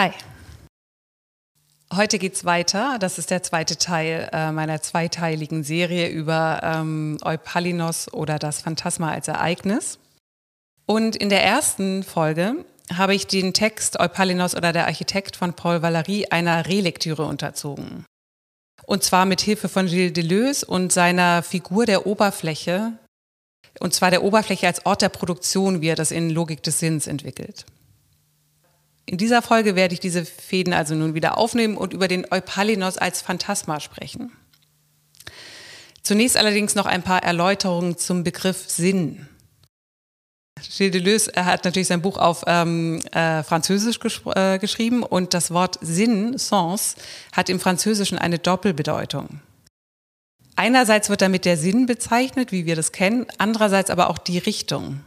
[0.00, 0.12] Hi.
[1.94, 2.96] Heute geht's weiter.
[2.98, 9.10] Das ist der zweite Teil äh, meiner zweiteiligen Serie über ähm, Eupalinos oder das Phantasma
[9.10, 9.98] als Ereignis.
[10.86, 15.84] Und in der ersten Folge habe ich den Text Eupalinos oder der Architekt von Paul
[15.84, 18.06] Valéry einer Relektüre unterzogen.
[18.86, 22.94] Und zwar mit Hilfe von Gilles Deleuze und seiner Figur der Oberfläche,
[23.80, 27.06] und zwar der Oberfläche als Ort der Produktion, wie er das in Logik des Sinns
[27.06, 27.66] entwickelt.
[29.10, 32.96] In dieser Folge werde ich diese Fäden also nun wieder aufnehmen und über den Eupalinos
[32.96, 34.30] als Phantasma sprechen.
[36.04, 39.26] Zunächst allerdings noch ein paar Erläuterungen zum Begriff Sinn.
[40.62, 45.80] Gilles Deleuze hat natürlich sein Buch auf ähm, äh, Französisch äh, geschrieben und das Wort
[45.80, 46.94] Sinn, Sens,
[47.32, 49.40] hat im Französischen eine Doppelbedeutung.
[50.54, 55.00] Einerseits wird damit der Sinn bezeichnet, wie wir das kennen, andererseits aber auch die Richtung.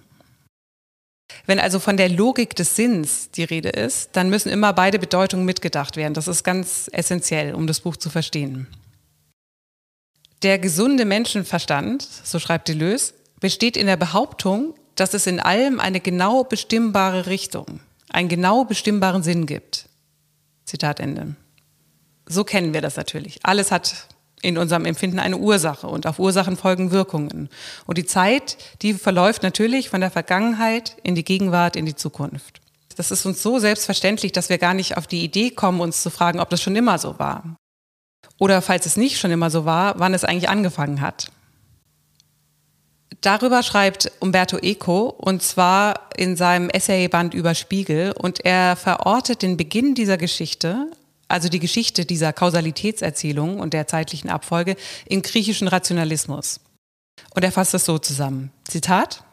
[1.46, 5.46] Wenn also von der Logik des Sinns die Rede ist, dann müssen immer beide Bedeutungen
[5.46, 6.14] mitgedacht werden.
[6.14, 8.68] Das ist ganz essentiell, um das Buch zu verstehen.
[10.42, 16.00] Der gesunde Menschenverstand, so schreibt Deleuze, besteht in der Behauptung, dass es in allem eine
[16.00, 19.88] genau bestimmbare Richtung, einen genau bestimmbaren Sinn gibt.
[20.66, 21.36] Zitat Ende.
[22.26, 23.40] So kennen wir das natürlich.
[23.44, 24.08] Alles hat
[24.44, 27.50] in unserem Empfinden eine Ursache und auf Ursachen folgen Wirkungen.
[27.86, 32.62] Und die Zeit, die verläuft natürlich von der Vergangenheit in die Gegenwart, in die Zukunft.
[32.96, 36.10] Das ist uns so selbstverständlich, dass wir gar nicht auf die Idee kommen, uns zu
[36.10, 37.56] fragen, ob das schon immer so war.
[38.38, 41.32] Oder falls es nicht schon immer so war, wann es eigentlich angefangen hat.
[43.22, 49.56] Darüber schreibt Umberto Eco und zwar in seinem Essayband über Spiegel und er verortet den
[49.56, 50.88] Beginn dieser Geschichte
[51.34, 54.76] also die Geschichte dieser Kausalitätserzählung und der zeitlichen Abfolge,
[55.08, 56.60] im griechischen Rationalismus.
[57.34, 58.52] Und er fasst es so zusammen.
[58.68, 59.24] Zitat.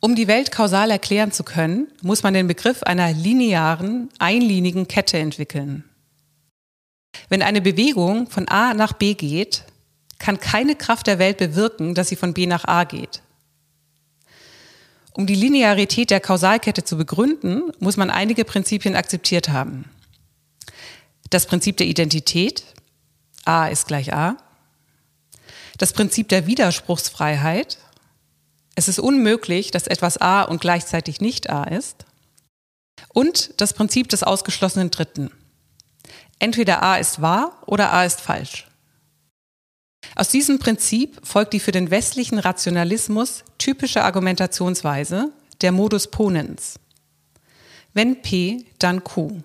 [0.00, 5.18] Um die Welt kausal erklären zu können, muss man den Begriff einer linearen, einlinigen Kette
[5.18, 5.84] entwickeln.
[7.28, 9.64] Wenn eine Bewegung von A nach B geht,
[10.18, 13.22] kann keine Kraft der Welt bewirken, dass sie von B nach A geht.
[15.12, 19.84] Um die Linearität der Kausalkette zu begründen, muss man einige Prinzipien akzeptiert haben
[21.30, 22.64] das Prinzip der Identität,
[23.44, 24.36] A ist gleich A,
[25.78, 27.78] das Prinzip der Widerspruchsfreiheit,
[28.74, 32.06] es ist unmöglich, dass etwas A und gleichzeitig nicht A ist,
[33.12, 35.30] und das Prinzip des ausgeschlossenen Dritten.
[36.38, 38.66] Entweder A ist wahr oder A ist falsch.
[40.14, 46.78] Aus diesem Prinzip folgt die für den westlichen Rationalismus typische Argumentationsweise, der Modus ponens.
[47.92, 49.40] Wenn P, dann Q.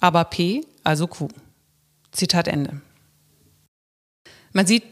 [0.00, 1.28] Aber P also Q.
[2.12, 2.80] Zitat Ende.
[4.52, 4.84] Man sieht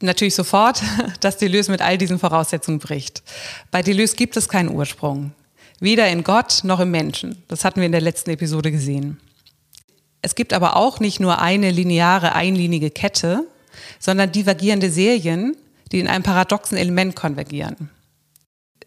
[0.00, 0.82] natürlich sofort,
[1.20, 3.22] dass Deleuze mit all diesen Voraussetzungen bricht.
[3.70, 5.32] Bei Deleuze gibt es keinen Ursprung.
[5.78, 7.42] Weder in Gott noch im Menschen.
[7.48, 9.18] Das hatten wir in der letzten Episode gesehen.
[10.22, 13.46] Es gibt aber auch nicht nur eine lineare, einlinige Kette,
[13.98, 15.56] sondern divergierende Serien,
[15.92, 17.90] die in einem paradoxen Element konvergieren.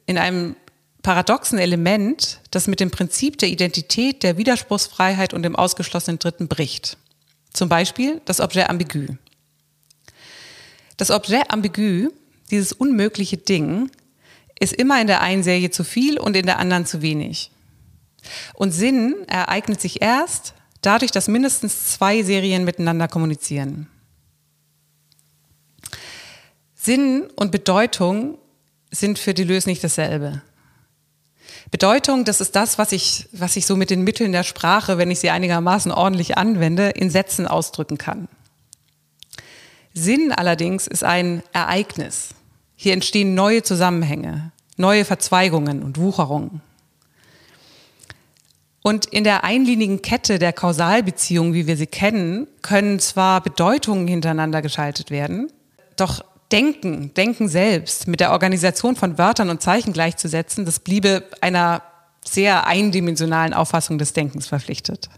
[0.05, 0.55] In einem
[1.03, 6.97] paradoxen Element, das mit dem Prinzip der Identität, der Widerspruchsfreiheit und dem ausgeschlossenen Dritten bricht.
[7.51, 9.17] Zum Beispiel das Objet ambigu.
[10.97, 12.09] Das Objet ambigu,
[12.49, 13.91] dieses unmögliche Ding,
[14.59, 17.51] ist immer in der einen Serie zu viel und in der anderen zu wenig.
[18.53, 23.87] Und Sinn ereignet sich erst dadurch, dass mindestens zwei Serien miteinander kommunizieren.
[26.75, 28.37] Sinn und Bedeutung
[28.91, 30.41] sind für Deleuze nicht dasselbe.
[31.73, 35.09] Bedeutung, das ist das, was ich, was ich so mit den Mitteln der Sprache, wenn
[35.09, 38.27] ich sie einigermaßen ordentlich anwende, in Sätzen ausdrücken kann.
[39.91, 42.35] Sinn allerdings ist ein Ereignis.
[42.75, 46.61] Hier entstehen neue Zusammenhänge, neue Verzweigungen und Wucherungen.
[48.83, 54.61] Und in der einlinigen Kette der Kausalbeziehungen, wie wir sie kennen, können zwar Bedeutungen hintereinander
[54.61, 55.51] geschaltet werden,
[55.95, 61.81] doch Denken, Denken selbst mit der Organisation von Wörtern und Zeichen gleichzusetzen, das bliebe einer
[62.23, 65.09] sehr eindimensionalen Auffassung des Denkens verpflichtet.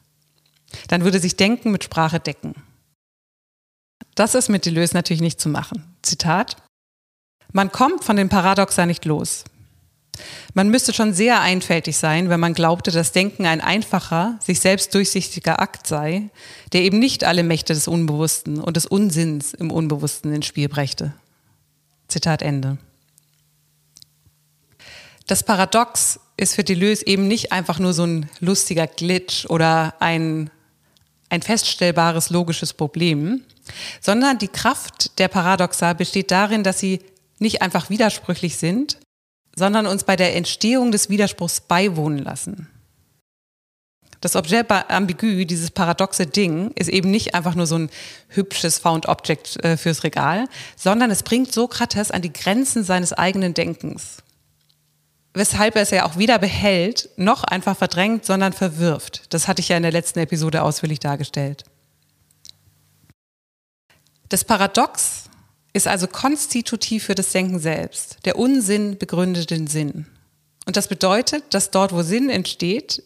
[0.87, 2.55] Dann würde sich Denken mit Sprache decken.
[4.15, 5.83] Das ist mit Deleuze natürlich nicht zu machen.
[6.03, 6.55] Zitat.
[7.51, 9.43] Man kommt von den Paradoxa nicht los.
[10.53, 14.95] Man müsste schon sehr einfältig sein, wenn man glaubte, dass Denken ein einfacher, sich selbst
[14.95, 16.29] durchsichtiger Akt sei,
[16.71, 21.13] der eben nicht alle Mächte des Unbewussten und des Unsinns im Unbewussten ins Spiel brächte.
[22.15, 22.77] Zitat Ende.
[25.27, 30.49] Das Paradox ist für Deleuze eben nicht einfach nur so ein lustiger Glitch oder ein,
[31.27, 33.41] ein feststellbares logisches Problem,
[33.99, 37.01] sondern die Kraft der Paradoxa besteht darin, dass sie
[37.39, 38.97] nicht einfach widersprüchlich sind,
[39.57, 42.69] sondern uns bei der Entstehung des Widerspruchs beiwohnen lassen.
[44.25, 47.91] Das Objet ambigu, dieses paradoxe Ding, ist eben nicht einfach nur so ein
[48.29, 53.53] hübsches Found Object äh, fürs Regal, sondern es bringt Sokrates an die Grenzen seines eigenen
[53.53, 54.23] Denkens.
[55.35, 59.31] Weshalb er es ja auch weder behält, noch einfach verdrängt, sondern verwirft.
[59.31, 61.63] Das hatte ich ja in der letzten Episode ausführlich dargestellt.
[64.29, 65.25] Das Paradox
[65.71, 68.17] ist also konstitutiv für das Denken selbst.
[68.25, 70.07] Der Unsinn begründet den Sinn.
[70.65, 73.03] Und das bedeutet, dass dort, wo Sinn entsteht,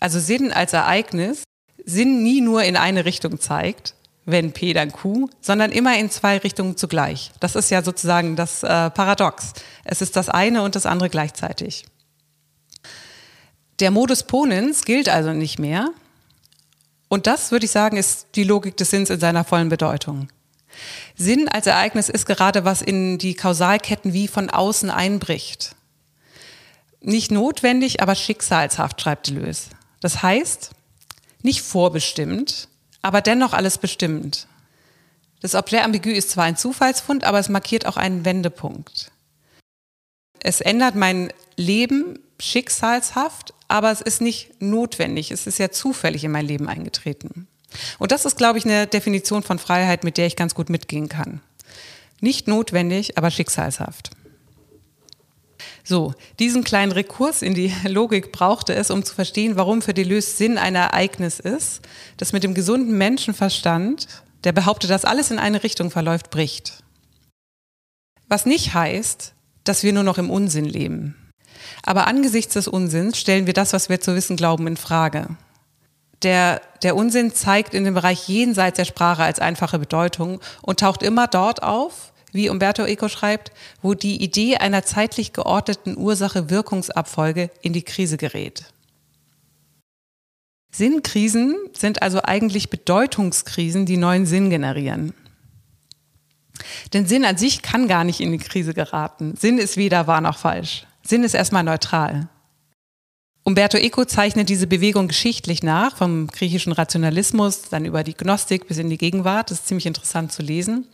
[0.00, 1.44] also Sinn als Ereignis,
[1.84, 3.94] Sinn nie nur in eine Richtung zeigt,
[4.24, 7.30] wenn P dann Q, sondern immer in zwei Richtungen zugleich.
[7.40, 9.52] Das ist ja sozusagen das äh, Paradox.
[9.84, 11.86] Es ist das eine und das andere gleichzeitig.
[13.78, 15.90] Der Modus Ponens gilt also nicht mehr.
[17.08, 20.28] Und das, würde ich sagen, ist die Logik des Sinns in seiner vollen Bedeutung.
[21.14, 25.76] Sinn als Ereignis ist gerade, was in die Kausalketten wie von außen einbricht.
[27.00, 29.70] Nicht notwendig, aber schicksalshaft, schreibt Deleuze.
[30.00, 30.70] Das heißt,
[31.42, 32.68] nicht vorbestimmt,
[33.02, 34.46] aber dennoch alles bestimmend.
[35.40, 39.12] Das Objet ambigu ist zwar ein Zufallsfund, aber es markiert auch einen Wendepunkt.
[40.40, 45.30] Es ändert mein Leben schicksalshaft, aber es ist nicht notwendig.
[45.30, 47.46] Es ist ja zufällig in mein Leben eingetreten.
[47.98, 51.08] Und das ist, glaube ich, eine Definition von Freiheit, mit der ich ganz gut mitgehen
[51.08, 51.40] kann.
[52.20, 54.10] Nicht notwendig, aber schicksalshaft.
[55.88, 60.30] So, diesen kleinen Rekurs in die Logik brauchte es, um zu verstehen, warum für Deleuze
[60.30, 61.80] Sinn ein Ereignis ist,
[62.16, 64.08] das mit dem gesunden Menschenverstand,
[64.42, 66.82] der behauptet, dass alles in eine Richtung verläuft, bricht.
[68.28, 71.14] Was nicht heißt, dass wir nur noch im Unsinn leben.
[71.84, 75.28] Aber angesichts des Unsinns stellen wir das, was wir zu wissen glauben, in Frage.
[76.22, 81.04] Der, der Unsinn zeigt in dem Bereich jenseits der Sprache als einfache Bedeutung und taucht
[81.04, 83.50] immer dort auf, wie Umberto Eco schreibt,
[83.82, 88.66] wo die Idee einer zeitlich geordneten Ursache-Wirkungsabfolge in die Krise gerät.
[90.70, 95.14] Sinnkrisen sind also eigentlich Bedeutungskrisen, die neuen Sinn generieren.
[96.92, 99.34] Denn Sinn an sich kann gar nicht in die Krise geraten.
[99.36, 100.86] Sinn ist weder wahr noch falsch.
[101.02, 102.28] Sinn ist erstmal neutral.
[103.46, 108.78] Umberto Eco zeichnet diese Bewegung geschichtlich nach, vom griechischen Rationalismus, dann über die Gnostik bis
[108.78, 109.52] in die Gegenwart.
[109.52, 110.88] Das ist ziemlich interessant zu lesen.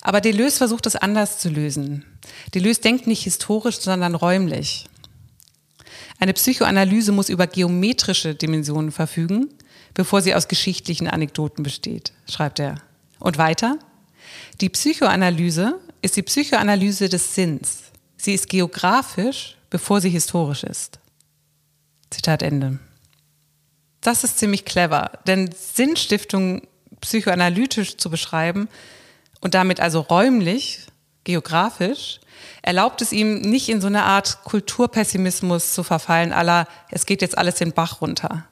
[0.00, 2.04] Aber Deleuze versucht es anders zu lösen.
[2.56, 4.86] Deleuze denkt nicht historisch, sondern räumlich.
[6.18, 9.50] Eine Psychoanalyse muss über geometrische Dimensionen verfügen,
[9.94, 12.82] bevor sie aus geschichtlichen Anekdoten besteht, schreibt er.
[13.20, 13.78] Und weiter?
[14.60, 17.92] Die Psychoanalyse ist die Psychoanalyse des Sinns.
[18.16, 20.98] Sie ist geografisch, bevor sie historisch ist.
[22.12, 22.78] Zitat Ende.
[24.00, 26.62] Das ist ziemlich clever, denn Sinnstiftung
[27.00, 28.68] psychoanalytisch zu beschreiben
[29.40, 30.86] und damit also räumlich,
[31.24, 32.20] geografisch,
[32.62, 37.38] erlaubt es ihm nicht in so eine Art Kulturpessimismus zu verfallen, aller es geht jetzt
[37.38, 38.44] alles den Bach runter.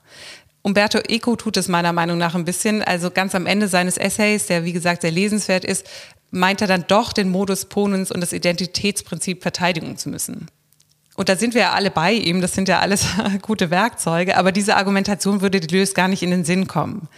[0.62, 2.83] Umberto Eco tut es meiner Meinung nach ein bisschen.
[2.83, 5.87] Also ganz am Ende seines Essays, der wie gesagt sehr lesenswert ist,
[6.31, 10.49] meint er dann doch den Modus Ponens und das Identitätsprinzip verteidigen zu müssen.
[11.21, 13.05] Und da sind wir ja alle bei ihm, das sind ja alles
[13.43, 17.09] gute Werkzeuge, aber diese Argumentation würde Deleuze gar nicht in den Sinn kommen.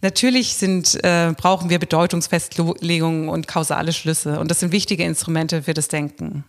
[0.00, 5.72] Natürlich sind, äh, brauchen wir Bedeutungsfestlegungen und kausale Schlüsse und das sind wichtige Instrumente für
[5.72, 6.42] das Denken.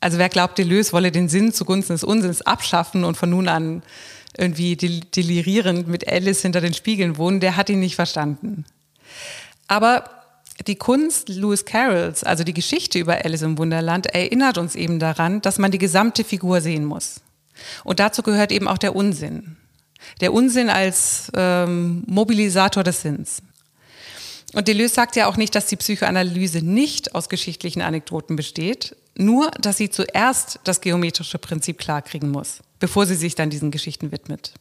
[0.00, 3.84] Also wer glaubt, Deleuze wolle den Sinn zugunsten des Unsinns abschaffen und von nun an
[4.36, 8.64] irgendwie delirierend mit Alice hinter den Spiegeln wohnen, der hat ihn nicht verstanden.
[9.68, 10.21] Aber
[10.66, 15.40] die Kunst Lewis Carrolls, also die Geschichte über Alice im Wunderland, erinnert uns eben daran,
[15.40, 17.20] dass man die gesamte Figur sehen muss.
[17.84, 19.56] Und dazu gehört eben auch der Unsinn.
[20.20, 23.42] Der Unsinn als ähm, Mobilisator des Sinns.
[24.52, 29.50] Und Deleuze sagt ja auch nicht, dass die Psychoanalyse nicht aus geschichtlichen Anekdoten besteht, nur
[29.52, 34.52] dass sie zuerst das geometrische Prinzip klarkriegen muss, bevor sie sich dann diesen Geschichten widmet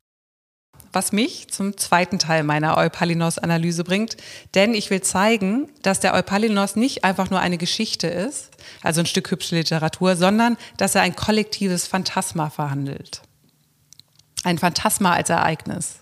[0.93, 4.17] was mich zum zweiten Teil meiner Eupalinos-Analyse bringt.
[4.55, 8.49] Denn ich will zeigen, dass der Eupalinos nicht einfach nur eine Geschichte ist,
[8.81, 13.21] also ein Stück hübsche Literatur, sondern dass er ein kollektives Phantasma verhandelt.
[14.43, 15.99] Ein Phantasma als Ereignis.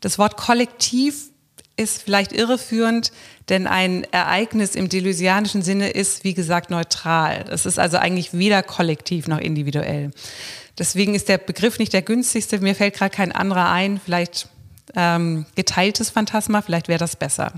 [0.00, 1.30] Das Wort kollektiv
[1.76, 3.12] ist vielleicht irreführend,
[3.48, 7.44] denn ein Ereignis im delusianischen Sinne ist, wie gesagt, neutral.
[7.50, 10.10] Es ist also eigentlich weder kollektiv noch individuell.
[10.78, 12.60] Deswegen ist der Begriff nicht der günstigste.
[12.60, 14.00] Mir fällt gerade kein anderer ein.
[14.02, 14.48] Vielleicht
[14.94, 17.52] ähm, geteiltes Phantasma, vielleicht wäre das besser.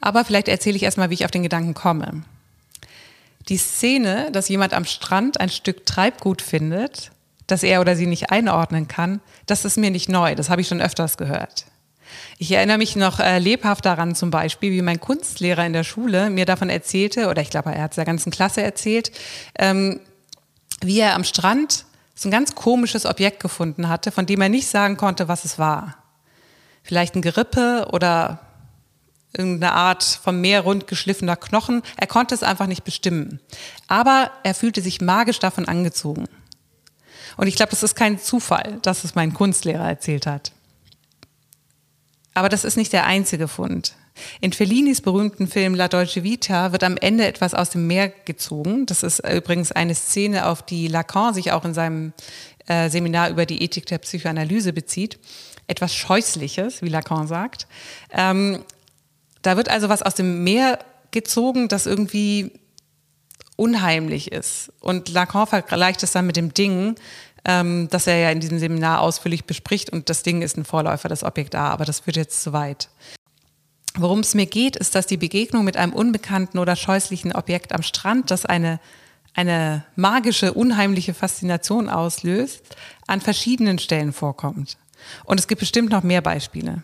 [0.00, 2.22] Aber vielleicht erzähle ich erstmal, wie ich auf den Gedanken komme.
[3.48, 7.12] Die Szene, dass jemand am Strand ein Stück Treibgut findet,
[7.46, 10.34] das er oder sie nicht einordnen kann, das ist mir nicht neu.
[10.34, 11.66] Das habe ich schon öfters gehört.
[12.38, 16.30] Ich erinnere mich noch äh, lebhaft daran zum Beispiel, wie mein Kunstlehrer in der Schule
[16.30, 19.12] mir davon erzählte, oder ich glaube, er hat es der ganzen Klasse erzählt,
[19.58, 20.00] ähm,
[20.80, 24.68] wie er am Strand so ein ganz komisches Objekt gefunden hatte, von dem er nicht
[24.68, 25.96] sagen konnte, was es war.
[26.82, 28.40] Vielleicht ein Gerippe oder
[29.36, 31.82] irgendeine Art vom Meer rund geschliffener Knochen.
[31.96, 33.40] Er konnte es einfach nicht bestimmen.
[33.86, 36.26] Aber er fühlte sich magisch davon angezogen.
[37.36, 40.52] Und ich glaube, das ist kein Zufall, dass es mein Kunstlehrer erzählt hat.
[42.32, 43.94] Aber das ist nicht der einzige Fund.
[44.40, 48.86] In Fellinis berühmten Film La Dolce Vita wird am Ende etwas aus dem Meer gezogen.
[48.86, 52.12] Das ist übrigens eine Szene, auf die Lacan sich auch in seinem
[52.66, 55.18] äh, Seminar über die Ethik der Psychoanalyse bezieht.
[55.66, 57.66] Etwas Scheußliches, wie Lacan sagt.
[58.12, 58.64] Ähm,
[59.42, 60.78] da wird also was aus dem Meer
[61.10, 62.52] gezogen, das irgendwie
[63.56, 64.72] unheimlich ist.
[64.80, 66.96] Und Lacan vergleicht es dann mit dem Ding,
[67.44, 69.90] ähm, das er ja in diesem Seminar ausführlich bespricht.
[69.90, 72.88] Und das Ding ist ein Vorläufer des Objekt A, aber das führt jetzt zu weit.
[73.98, 77.82] Worum es mir geht, ist, dass die Begegnung mit einem unbekannten oder scheußlichen Objekt am
[77.82, 78.78] Strand, das eine,
[79.34, 82.62] eine magische, unheimliche Faszination auslöst,
[83.06, 84.76] an verschiedenen Stellen vorkommt.
[85.24, 86.82] Und es gibt bestimmt noch mehr Beispiele.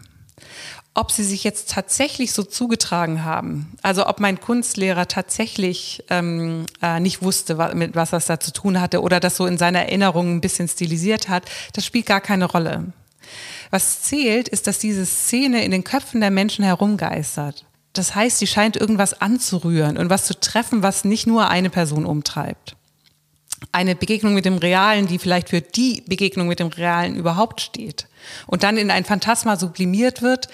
[0.95, 7.01] Ob sie sich jetzt tatsächlich so zugetragen haben, also ob mein Kunstlehrer tatsächlich ähm, äh,
[7.01, 9.81] nicht wusste, was, mit was das da zu tun hatte oder das so in seiner
[9.81, 12.93] Erinnerung ein bisschen stilisiert hat, das spielt gar keine Rolle.
[13.71, 17.65] Was zählt, ist, dass diese Szene in den Köpfen der Menschen herumgeistert.
[17.93, 22.07] Das heißt, sie scheint irgendwas anzurühren und was zu treffen, was nicht nur eine Person
[22.07, 22.77] umtreibt.
[23.71, 28.09] Eine Begegnung mit dem Realen, die vielleicht für die Begegnung mit dem Realen überhaupt steht
[28.47, 30.49] und dann in ein Phantasma sublimiert wird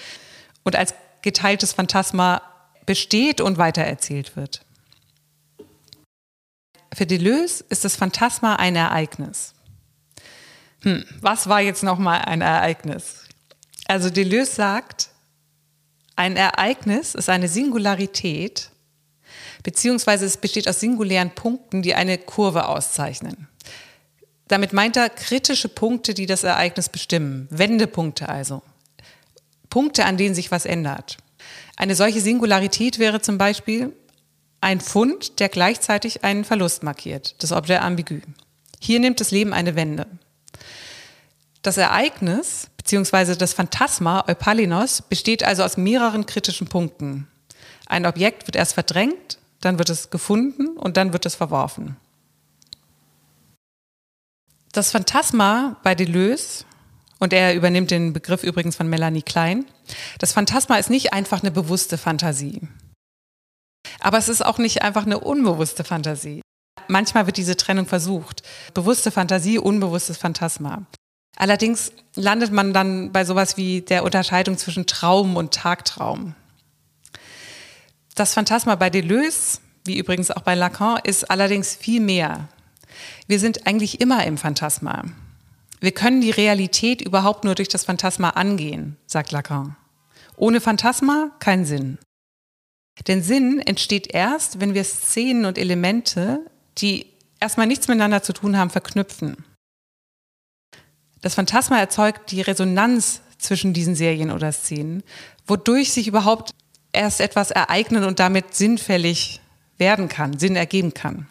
[0.63, 2.41] und als geteiltes Phantasma
[2.85, 4.61] besteht und weitererzählt wird.
[6.93, 9.53] Für Deleuze ist das Phantasma ein Ereignis.
[10.83, 13.23] Hm, was war jetzt nochmal ein Ereignis?
[13.87, 15.09] Also Deleuze sagt,
[16.15, 18.71] ein Ereignis ist eine Singularität,
[19.63, 23.47] beziehungsweise es besteht aus singulären Punkten, die eine Kurve auszeichnen.
[24.47, 28.61] Damit meint er kritische Punkte, die das Ereignis bestimmen, Wendepunkte also.
[29.69, 31.17] Punkte, an denen sich was ändert.
[31.77, 33.93] Eine solche Singularität wäre zum Beispiel
[34.59, 38.19] ein Fund, der gleichzeitig einen Verlust markiert, das Objet ambigu.
[38.79, 40.07] Hier nimmt das Leben eine Wende.
[41.61, 43.35] Das Ereignis bzw.
[43.35, 47.27] das Phantasma Eupalinos besteht also aus mehreren kritischen Punkten.
[47.85, 51.97] Ein Objekt wird erst verdrängt, dann wird es gefunden und dann wird es verworfen.
[54.71, 56.65] Das Phantasma bei Deleuze,
[57.17, 59.65] und er übernimmt den Begriff übrigens von Melanie Klein,
[60.19, 62.61] das Phantasma ist nicht einfach eine bewusste Fantasie.
[63.99, 66.41] Aber es ist auch nicht einfach eine unbewusste Fantasie.
[66.87, 68.43] Manchmal wird diese Trennung versucht.
[68.73, 70.85] Bewusste Fantasie, unbewusstes Phantasma.
[71.39, 76.35] Allerdings landet man dann bei sowas wie der Unterscheidung zwischen Traum und Tagtraum.
[78.13, 82.49] Das Phantasma bei Deleuze, wie übrigens auch bei Lacan, ist allerdings viel mehr.
[83.27, 85.05] Wir sind eigentlich immer im Phantasma.
[85.79, 89.77] Wir können die Realität überhaupt nur durch das Phantasma angehen, sagt Lacan.
[90.35, 91.99] Ohne Phantasma kein Sinn.
[93.07, 96.45] Denn Sinn entsteht erst, wenn wir Szenen und Elemente,
[96.79, 97.05] die
[97.39, 99.45] erstmal nichts miteinander zu tun haben, verknüpfen.
[101.21, 105.03] Das Phantasma erzeugt die Resonanz zwischen diesen Serien oder Szenen,
[105.47, 106.51] wodurch sich überhaupt
[106.91, 109.41] erst etwas ereignen und damit sinnfällig
[109.77, 111.27] werden kann, Sinn ergeben kann.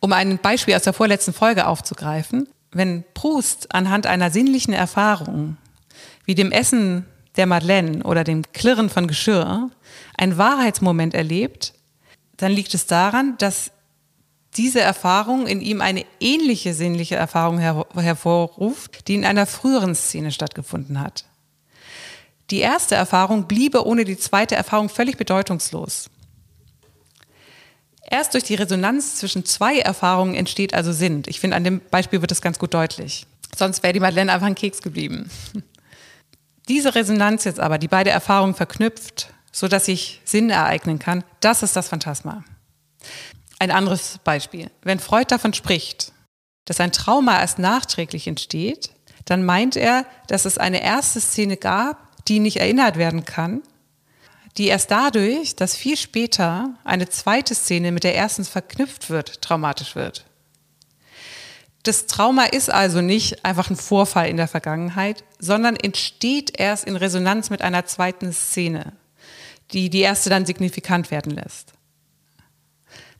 [0.00, 5.56] Um ein Beispiel aus der vorletzten Folge aufzugreifen, wenn Proust anhand einer sinnlichen Erfahrung,
[6.24, 9.70] wie dem Essen der Madeleine oder dem Klirren von Geschirr,
[10.16, 11.74] einen Wahrheitsmoment erlebt,
[12.36, 13.70] dann liegt es daran, dass
[14.56, 20.32] diese Erfahrung in ihm eine ähnliche sinnliche Erfahrung her hervorruft, die in einer früheren Szene
[20.32, 21.24] stattgefunden hat.
[22.50, 26.10] Die erste Erfahrung bliebe ohne die zweite Erfahrung völlig bedeutungslos.
[28.08, 31.24] Erst durch die Resonanz zwischen zwei Erfahrungen entsteht also Sinn.
[31.26, 33.26] Ich finde, an dem Beispiel wird es ganz gut deutlich.
[33.56, 35.28] Sonst wäre die Madeleine einfach ein Keks geblieben.
[36.68, 41.74] Diese Resonanz jetzt aber, die beide Erfahrungen verknüpft, sodass sich Sinn ereignen kann, das ist
[41.74, 42.44] das Phantasma.
[43.58, 44.70] Ein anderes Beispiel.
[44.82, 46.12] Wenn Freud davon spricht,
[46.66, 48.90] dass ein Trauma erst nachträglich entsteht,
[49.24, 53.62] dann meint er, dass es eine erste Szene gab, die nicht erinnert werden kann,
[54.56, 59.94] die erst dadurch, dass viel später eine zweite Szene mit der ersten verknüpft wird, traumatisch
[59.94, 60.24] wird.
[61.82, 66.96] Das Trauma ist also nicht einfach ein Vorfall in der Vergangenheit, sondern entsteht erst in
[66.96, 68.92] Resonanz mit einer zweiten Szene,
[69.72, 71.75] die die erste dann signifikant werden lässt.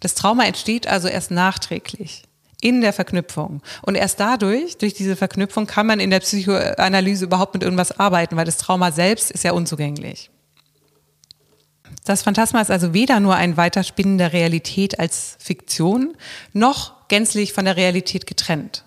[0.00, 2.24] Das Trauma entsteht also erst nachträglich
[2.60, 3.62] in der Verknüpfung.
[3.82, 8.36] Und erst dadurch, durch diese Verknüpfung, kann man in der Psychoanalyse überhaupt mit irgendwas arbeiten,
[8.36, 10.30] weil das Trauma selbst ist ja unzugänglich.
[12.04, 16.16] Das Phantasma ist also weder nur ein Weiterspinnen der Realität als Fiktion,
[16.52, 18.84] noch gänzlich von der Realität getrennt.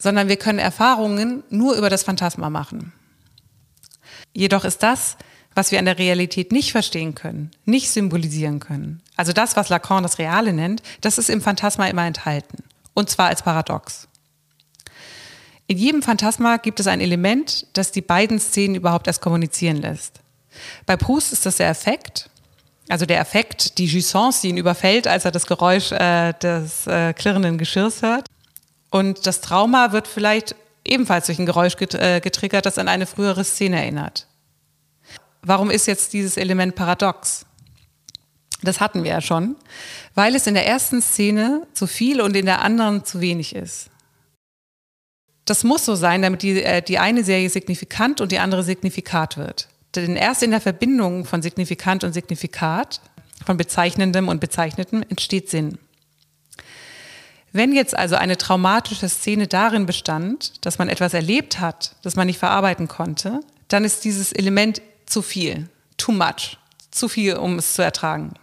[0.00, 2.92] sondern wir können Erfahrungen nur über das Phantasma machen.
[4.32, 5.16] Jedoch ist das,
[5.60, 10.02] was wir an der Realität nicht verstehen können, nicht symbolisieren können, also das, was Lacan
[10.02, 12.64] das Reale nennt, das ist im Phantasma immer enthalten.
[12.94, 14.08] Und zwar als Paradox.
[15.66, 20.20] In jedem Phantasma gibt es ein Element, das die beiden Szenen überhaupt erst kommunizieren lässt.
[20.86, 22.30] Bei Proust ist das der Effekt,
[22.88, 27.12] also der Effekt, die Jouissance, die ihn überfällt, als er das Geräusch äh, des äh,
[27.12, 28.26] klirrenden Geschirrs hört.
[28.90, 33.44] Und das Trauma wird vielleicht ebenfalls durch ein Geräusch äh, getriggert, das an eine frühere
[33.44, 34.26] Szene erinnert.
[35.42, 37.46] Warum ist jetzt dieses Element paradox?
[38.62, 39.56] Das hatten wir ja schon,
[40.14, 43.90] weil es in der ersten Szene zu viel und in der anderen zu wenig ist.
[45.46, 49.36] Das muss so sein, damit die, äh, die eine Serie signifikant und die andere signifikat
[49.36, 49.68] wird.
[49.96, 53.00] Denn erst in der Verbindung von signifikant und signifikat,
[53.44, 55.78] von bezeichnendem und bezeichnetem, entsteht Sinn.
[57.52, 62.28] Wenn jetzt also eine traumatische Szene darin bestand, dass man etwas erlebt hat, das man
[62.28, 64.80] nicht verarbeiten konnte, dann ist dieses Element
[65.10, 66.58] zu viel, too much,
[66.90, 68.34] zu viel, um es zu ertragen.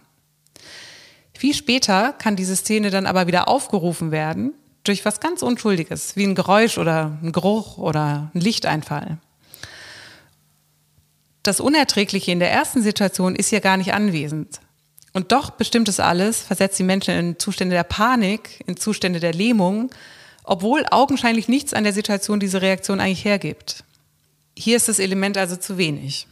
[1.36, 6.24] Viel später kann diese Szene dann aber wieder aufgerufen werden durch was ganz Unschuldiges, wie
[6.24, 9.18] ein Geräusch oder ein Geruch oder ein Lichteinfall.
[11.42, 14.60] Das Unerträgliche in der ersten Situation ist ja gar nicht anwesend.
[15.12, 19.32] Und doch bestimmt es alles, versetzt die Menschen in Zustände der Panik, in Zustände der
[19.32, 19.90] Lähmung,
[20.44, 23.84] obwohl augenscheinlich nichts an der Situation diese Reaktion eigentlich hergibt.
[24.56, 26.26] Hier ist das Element also zu wenig.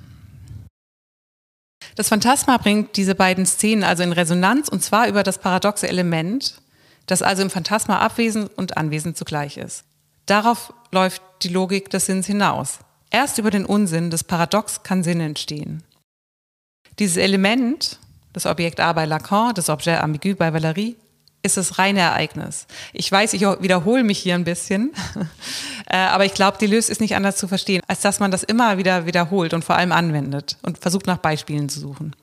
[1.95, 6.61] Das Phantasma bringt diese beiden Szenen also in Resonanz und zwar über das paradoxe Element,
[7.07, 9.85] das also im Phantasma abwesend und anwesend zugleich ist.
[10.27, 12.81] Darauf läuft die Logik des Sinns hinaus.
[13.11, 15.85] Erst über den Unsinn des Paradox kann Sinn entstehen.
[16.99, 17.99] Dieses Element,
[18.33, 20.97] das Objekt A bei Lacan, das Objet ambigu bei Valéry,
[21.43, 22.67] ist das reine Ereignis.
[22.93, 24.93] Ich weiß, ich wiederhole mich hier ein bisschen,
[25.87, 28.43] äh, aber ich glaube, die Lös ist nicht anders zu verstehen, als dass man das
[28.43, 32.17] immer wieder wiederholt und vor allem anwendet und versucht nach Beispielen zu suchen.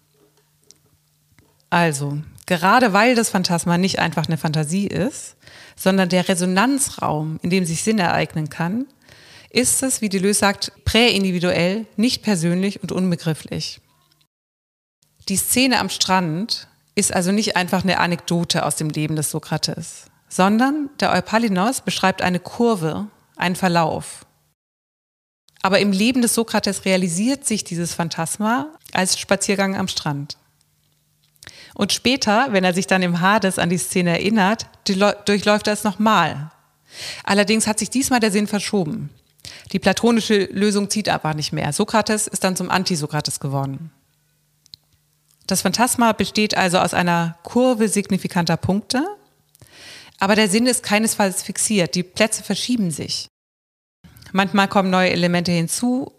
[1.69, 5.35] Also, gerade weil das Phantasma nicht einfach eine Fantasie ist,
[5.75, 8.85] sondern der Resonanzraum, in dem sich Sinn ereignen kann,
[9.49, 13.79] ist es, wie Deleuze sagt, präindividuell, nicht persönlich und unbegrifflich.
[15.29, 20.05] Die Szene am Strand ist also nicht einfach eine Anekdote aus dem Leben des Sokrates,
[20.29, 24.25] sondern der Eupalinos beschreibt eine Kurve, einen Verlauf.
[25.61, 30.37] Aber im Leben des Sokrates realisiert sich dieses Phantasma als Spaziergang am Strand.
[31.73, 35.83] Und später, wenn er sich dann im Hades an die Szene erinnert, durchläuft er es
[35.83, 36.51] nochmal.
[37.23, 39.09] Allerdings hat sich diesmal der Sinn verschoben.
[39.71, 41.73] Die platonische Lösung zieht aber nicht mehr.
[41.73, 43.91] Sokrates ist dann zum Antisokrates geworden.
[45.47, 49.05] Das Phantasma besteht also aus einer Kurve signifikanter Punkte,
[50.19, 51.95] aber der Sinn ist keinesfalls fixiert.
[51.95, 53.27] Die Plätze verschieben sich.
[54.31, 56.13] Manchmal kommen neue Elemente hinzu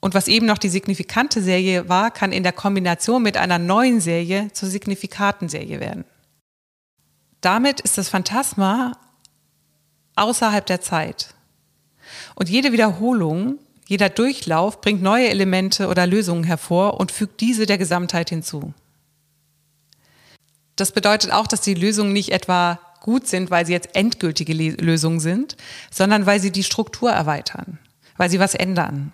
[0.00, 4.00] und was eben noch die signifikante Serie war, kann in der Kombination mit einer neuen
[4.00, 6.04] Serie zur signifikaten Serie werden.
[7.42, 8.96] Damit ist das Phantasma
[10.16, 11.34] außerhalb der Zeit.
[12.34, 13.58] Und jede Wiederholung
[13.90, 18.72] jeder Durchlauf bringt neue Elemente oder Lösungen hervor und fügt diese der Gesamtheit hinzu.
[20.76, 25.18] Das bedeutet auch, dass die Lösungen nicht etwa gut sind, weil sie jetzt endgültige Lösungen
[25.18, 25.56] sind,
[25.90, 27.80] sondern weil sie die Struktur erweitern,
[28.16, 29.12] weil sie was ändern.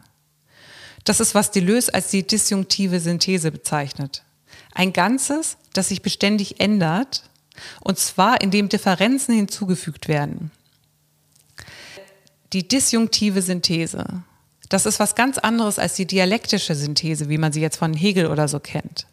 [1.04, 4.24] Das ist, was Deleuze als die disjunktive Synthese bezeichnet.
[4.74, 7.22] Ein Ganzes, das sich beständig ändert,
[7.80, 10.50] und zwar indem Differenzen hinzugefügt werden.
[12.52, 14.22] Die disjunktive Synthese.
[14.68, 18.26] Das ist was ganz anderes als die dialektische Synthese, wie man sie jetzt von Hegel
[18.26, 19.06] oder so kennt.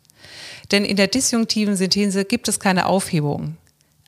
[0.72, 3.58] Denn in der disjunktiven Synthese gibt es keine Aufhebung,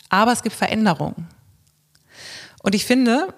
[0.09, 1.27] aber es gibt Veränderung.
[2.63, 3.33] Und ich finde,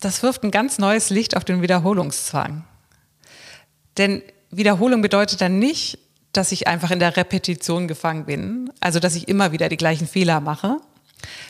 [0.00, 2.64] das wirft ein ganz neues Licht auf den Wiederholungszwang.
[3.96, 5.98] Denn Wiederholung bedeutet dann nicht,
[6.32, 10.06] dass ich einfach in der Repetition gefangen bin, also dass ich immer wieder die gleichen
[10.06, 10.76] Fehler mache,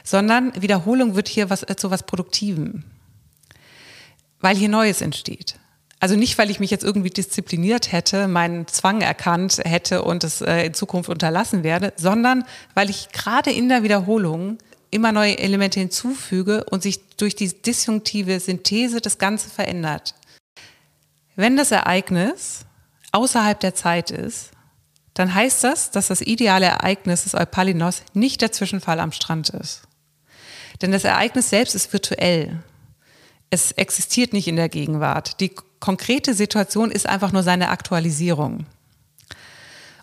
[0.04, 2.84] sondern Wiederholung wird hier was, zu was Produktivem
[4.40, 5.56] weil hier Neues entsteht.
[5.98, 10.42] Also nicht, weil ich mich jetzt irgendwie diszipliniert hätte, meinen Zwang erkannt hätte und es
[10.42, 12.44] äh, in Zukunft unterlassen werde, sondern
[12.74, 14.58] weil ich gerade in der Wiederholung
[14.90, 20.14] immer neue Elemente hinzufüge und sich durch die disjunktive Synthese das Ganze verändert.
[21.34, 22.60] Wenn das Ereignis
[23.12, 24.50] außerhalb der Zeit ist,
[25.14, 29.82] dann heißt das, dass das ideale Ereignis des Eupalinos nicht der Zwischenfall am Strand ist.
[30.82, 32.62] Denn das Ereignis selbst ist virtuell.
[33.50, 35.40] Es existiert nicht in der Gegenwart.
[35.40, 38.66] Die konkrete Situation ist einfach nur seine Aktualisierung.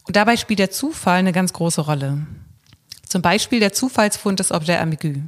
[0.06, 2.25] Und dabei spielt der Zufall eine ganz große Rolle.
[3.08, 5.21] Zum Beispiel der Zufallsfund des Objet ambigu.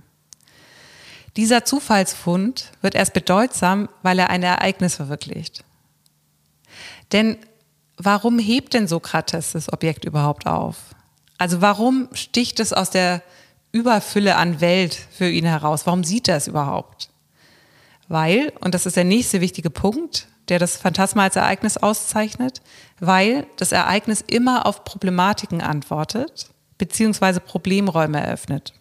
[1.38, 5.63] Dieser Zufallsfund wird erst bedeutsam, weil er ein Ereignis verwirklicht.
[7.12, 7.38] Denn
[7.97, 10.78] warum hebt denn Sokrates das Objekt überhaupt auf?
[11.38, 13.21] Also warum sticht es aus der
[13.71, 15.86] Überfülle an Welt für ihn heraus?
[15.86, 17.10] Warum sieht er es überhaupt?
[18.07, 22.61] Weil, und das ist der nächste wichtige Punkt, der das Phantasma als Ereignis auszeichnet,
[22.99, 28.73] weil das Ereignis immer auf Problematiken antwortet, beziehungsweise Problemräume eröffnet.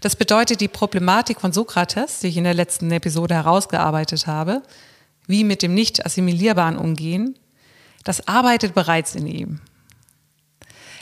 [0.00, 4.62] Das bedeutet, die Problematik von Sokrates, die ich in der letzten Episode herausgearbeitet habe,
[5.26, 7.38] wie mit dem nicht assimilierbaren umgehen,
[8.04, 9.60] das arbeitet bereits in ihm.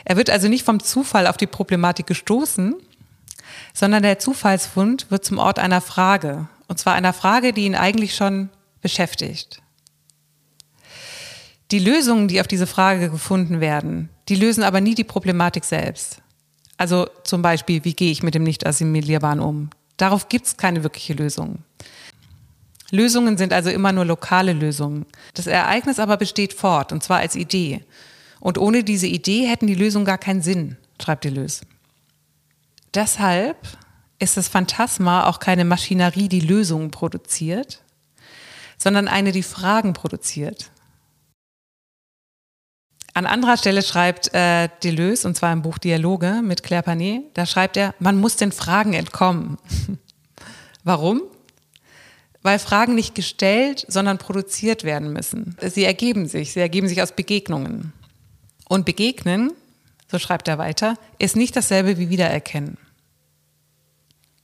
[0.05, 2.75] Er wird also nicht vom Zufall auf die Problematik gestoßen,
[3.73, 6.47] sondern der Zufallsfund wird zum Ort einer Frage.
[6.67, 8.49] Und zwar einer Frage, die ihn eigentlich schon
[8.81, 9.61] beschäftigt.
[11.71, 16.19] Die Lösungen, die auf diese Frage gefunden werden, die lösen aber nie die Problematik selbst.
[16.77, 19.69] Also zum Beispiel, wie gehe ich mit dem Nicht-Assimilierbaren um?
[19.97, 21.59] Darauf gibt es keine wirkliche Lösung.
[22.91, 25.05] Lösungen sind also immer nur lokale Lösungen.
[25.33, 27.83] Das Ereignis aber besteht fort, und zwar als Idee.
[28.39, 31.65] Und ohne diese Idee hätten die Lösungen gar keinen Sinn, schreibt Deleuze.
[32.93, 33.57] Deshalb
[34.19, 37.83] ist das Phantasma auch keine Maschinerie, die Lösungen produziert,
[38.77, 40.71] sondern eine, die Fragen produziert.
[43.15, 47.45] An anderer Stelle schreibt äh, Deleuze, und zwar im Buch Dialoge mit Claire Panet, da
[47.45, 49.57] schreibt er, man muss den Fragen entkommen.
[50.83, 51.21] Warum?
[52.41, 55.55] Weil Fragen nicht gestellt, sondern produziert werden müssen.
[55.61, 57.93] Sie ergeben sich, sie ergeben sich aus Begegnungen.
[58.67, 59.51] Und begegnen,
[60.11, 62.77] so schreibt er weiter, ist nicht dasselbe wie wiedererkennen.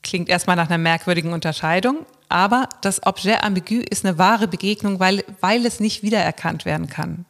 [0.01, 5.23] Klingt erstmal nach einer merkwürdigen Unterscheidung, aber das Objet ambigu ist eine wahre Begegnung, weil,
[5.41, 7.25] weil es nicht wiedererkannt werden kann.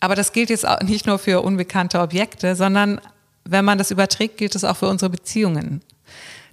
[0.00, 3.00] Aber das gilt jetzt auch nicht nur für unbekannte Objekte, sondern
[3.44, 5.82] wenn man das überträgt, gilt es auch für unsere Beziehungen.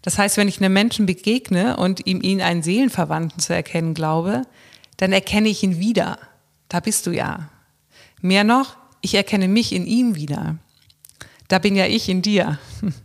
[0.02, 4.44] Das heißt, wenn ich einem Menschen begegne und ihm ihn einen Seelenverwandten zu erkennen glaube,
[4.98, 6.20] dann erkenne ich ihn wieder.
[6.70, 7.50] Da bist du ja.
[8.22, 10.58] Mehr noch, ich erkenne mich in ihm wieder.
[11.48, 12.60] Da bin ja ich in dir.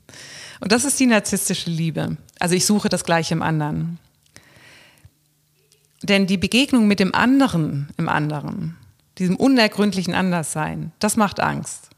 [0.61, 2.17] Und das ist die narzisstische Liebe.
[2.39, 3.99] Also ich suche das Gleiche im anderen.
[6.03, 8.77] Denn die Begegnung mit dem anderen im anderen,
[9.19, 11.91] diesem unergründlichen Anderssein, das macht Angst.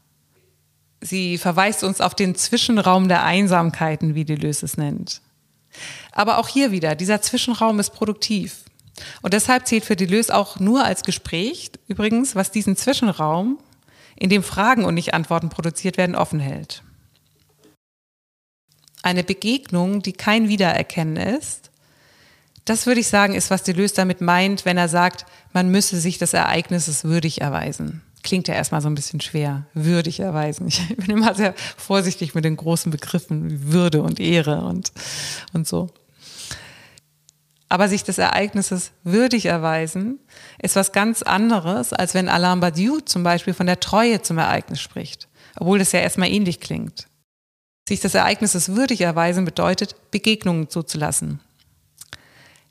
[1.01, 5.21] Sie verweist uns auf den Zwischenraum der Einsamkeiten, wie Deleuze es nennt.
[6.11, 8.63] Aber auch hier wieder, dieser Zwischenraum ist produktiv.
[9.21, 13.57] Und deshalb zählt für Deleuze auch nur als Gespräch, übrigens, was diesen Zwischenraum,
[14.15, 16.83] in dem Fragen und nicht Antworten produziert werden, offen hält
[19.01, 21.71] eine Begegnung, die kein Wiedererkennen ist.
[22.65, 26.17] Das würde ich sagen, ist, was Deleuze damit meint, wenn er sagt, man müsse sich
[26.17, 28.01] des Ereignisses würdig erweisen.
[28.23, 30.67] Klingt ja erstmal so ein bisschen schwer, würdig erweisen.
[30.67, 34.91] Ich bin immer sehr vorsichtig mit den großen Begriffen wie Würde und Ehre und,
[35.53, 35.89] und so.
[37.67, 40.19] Aber sich des Ereignisses würdig erweisen,
[40.61, 44.81] ist was ganz anderes, als wenn Alain Badiou zum Beispiel von der Treue zum Ereignis
[44.81, 45.29] spricht.
[45.55, 47.07] Obwohl das ja erstmal ähnlich klingt.
[47.87, 51.39] Sich des Ereignisses würdig erweisen bedeutet, Begegnungen zuzulassen.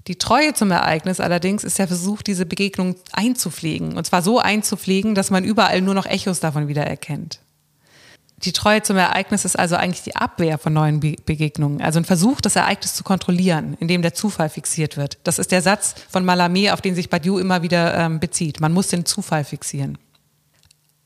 [0.07, 3.97] Die Treue zum Ereignis allerdings ist der Versuch, diese Begegnung einzupflegen.
[3.97, 7.41] Und zwar so einzupflegen, dass man überall nur noch Echos davon wiedererkennt.
[8.45, 12.07] Die Treue zum Ereignis ist also eigentlich die Abwehr von neuen Be Begegnungen, also ein
[12.07, 15.19] Versuch, das Ereignis zu kontrollieren, indem der Zufall fixiert wird.
[15.25, 18.61] Das ist der Satz von Mallarmé, auf den sich Badiou immer wieder ähm, bezieht.
[18.61, 19.99] Man muss den Zufall fixieren.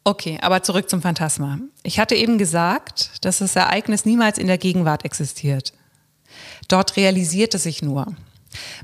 [0.04, 1.58] Okay, aber zurück zum Phantasma.
[1.82, 5.72] Ich hatte eben gesagt, dass das Ereignis niemals in der Gegenwart existiert.
[6.68, 8.06] Dort realisiert es sich nur.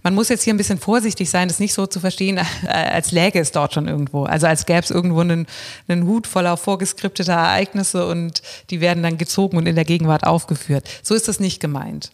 [0.03, 3.39] Man muss jetzt hier ein bisschen vorsichtig sein, das nicht so zu verstehen, als läge
[3.39, 4.25] es dort schon irgendwo.
[4.25, 5.47] Also als gäbe es irgendwo einen,
[5.89, 10.89] einen Hut voller vorgeskripteter Ereignisse und die werden dann gezogen und in der Gegenwart aufgeführt.
[11.03, 12.13] So ist das nicht gemeint.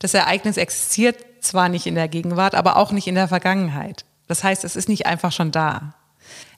[0.00, 4.04] Das Ereignis existiert zwar nicht in der Gegenwart, aber auch nicht in der Vergangenheit.
[4.26, 5.94] Das heißt, es ist nicht einfach schon da.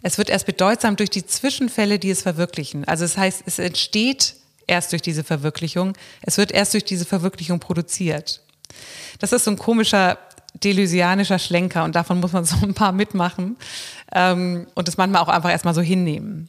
[0.02, 2.84] Es wird erst bedeutsam durch die Zwischenfälle, die es verwirklichen.
[2.84, 4.34] Also das heißt, es entsteht
[4.66, 5.94] erst durch diese Verwirklichung.
[6.22, 8.42] Es wird erst durch diese Verwirklichung produziert.
[9.18, 10.18] Das ist so ein komischer
[10.62, 13.56] delusianischer Schlenker und davon muss man so ein paar mitmachen
[14.12, 16.48] ähm, und das manchmal auch einfach erstmal so hinnehmen.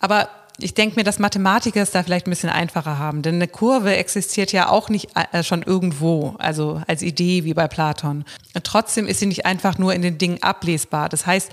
[0.00, 3.48] Aber ich denke mir, dass Mathematiker es da vielleicht ein bisschen einfacher haben, denn eine
[3.48, 8.24] Kurve existiert ja auch nicht äh, schon irgendwo, also als Idee wie bei Platon.
[8.54, 11.08] Und trotzdem ist sie nicht einfach nur in den Dingen ablesbar.
[11.08, 11.50] Das heißt,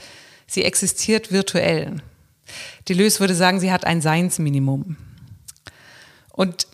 [0.49, 1.97] sie existiert virtuell.
[2.87, 4.97] Deleuze würde sagen, sie hat ein Seinsminimum.
[6.31, 6.67] Und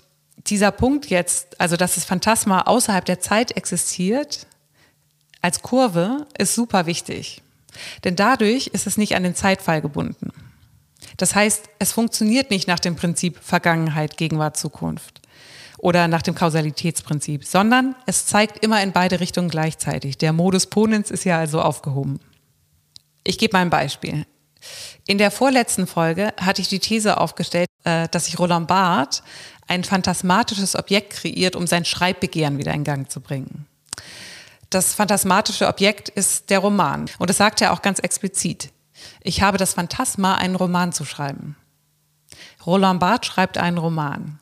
[0.47, 4.47] dieser Punkt jetzt, also dass das Phantasma außerhalb der Zeit existiert,
[5.41, 7.41] als Kurve, ist super wichtig.
[8.03, 10.31] Denn dadurch ist es nicht an den Zeitfall gebunden.
[11.17, 15.21] Das heißt, es funktioniert nicht nach dem Prinzip Vergangenheit, Gegenwart, Zukunft.
[15.77, 20.17] oder nach dem Kausalitätsprinzip, sondern es zeigt immer in beide Richtungen gleichzeitig.
[20.17, 22.19] Der Modus ponens ist ja also aufgehoben.
[23.25, 24.25] Ich gebe mal ein Beispiel.
[25.05, 29.23] In der vorletzten Folge hatte ich die These aufgestellt, äh, dass sich Roland Barth
[29.67, 33.65] ein phantasmatisches Objekt kreiert, um sein Schreibbegehren wieder in Gang zu bringen.
[34.69, 37.05] Das phantasmatische Objekt ist der Roman.
[37.17, 38.71] Und das sagt er auch ganz explizit.
[39.21, 41.55] Ich habe das Phantasma, einen Roman zu schreiben.
[42.65, 44.39] Roland Barth schreibt einen Roman.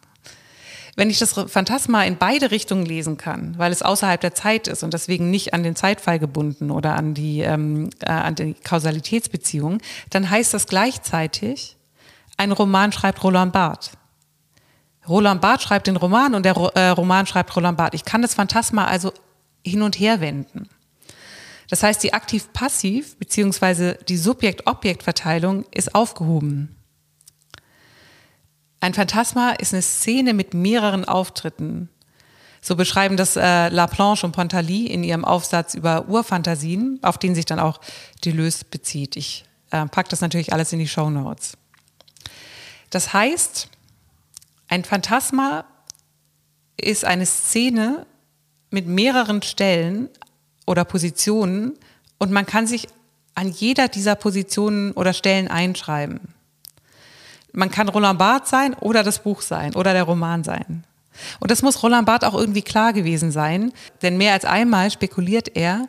[0.95, 4.83] Wenn ich das Phantasma in beide Richtungen lesen kann, weil es außerhalb der Zeit ist
[4.83, 9.79] und deswegen nicht an den Zeitfall gebunden oder an die, ähm, äh, an die Kausalitätsbeziehung,
[10.11, 11.77] dann heißt das gleichzeitig,
[12.37, 13.91] ein Roman schreibt Roland Barth.
[15.07, 17.95] Roland Barth schreibt den Roman und der äh, Roman schreibt Roland Barth.
[17.95, 19.11] Ich kann das Phantasma also
[19.65, 20.69] hin und her wenden.
[21.69, 23.95] Das heißt, die aktiv-passiv bzw.
[24.07, 26.75] die Subjekt-Objekt-Verteilung ist aufgehoben.
[28.83, 31.87] Ein Phantasma ist eine Szene mit mehreren Auftritten.
[32.59, 37.45] So beschreiben das äh, Laplanche und Pontaly in ihrem Aufsatz über Urfantasien, auf den sich
[37.45, 37.79] dann auch
[38.25, 39.15] Deleuze bezieht.
[39.15, 41.53] Ich äh, packe das natürlich alles in die Show Notes.
[42.89, 43.69] Das heißt,
[44.67, 45.63] ein Phantasma
[46.75, 48.05] ist eine Szene
[48.69, 50.09] mit mehreren Stellen
[50.67, 51.79] oder Positionen
[52.17, 52.89] und man kann sich
[53.33, 56.32] an jeder dieser Positionen oder Stellen einschreiben.
[57.53, 60.83] Man kann Roland Barth sein oder das Buch sein oder der Roman sein.
[61.39, 65.55] Und das muss Roland Barth auch irgendwie klar gewesen sein, denn mehr als einmal spekuliert
[65.55, 65.87] er,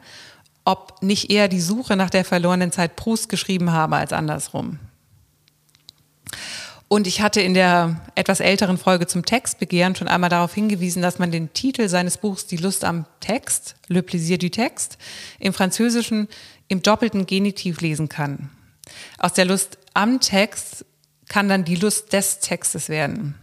[0.64, 4.78] ob nicht eher die Suche nach der verlorenen Zeit Proust geschrieben habe als andersrum.
[6.88, 11.18] Und ich hatte in der etwas älteren Folge zum Textbegehren schon einmal darauf hingewiesen, dass
[11.18, 14.96] man den Titel seines Buchs Die Lust am Text, Le Plaisir du Texte,
[15.38, 16.28] im Französischen
[16.68, 18.50] im doppelten Genitiv lesen kann.
[19.18, 20.84] Aus der Lust am Text
[21.28, 23.34] kann dann die Lust des Textes werden.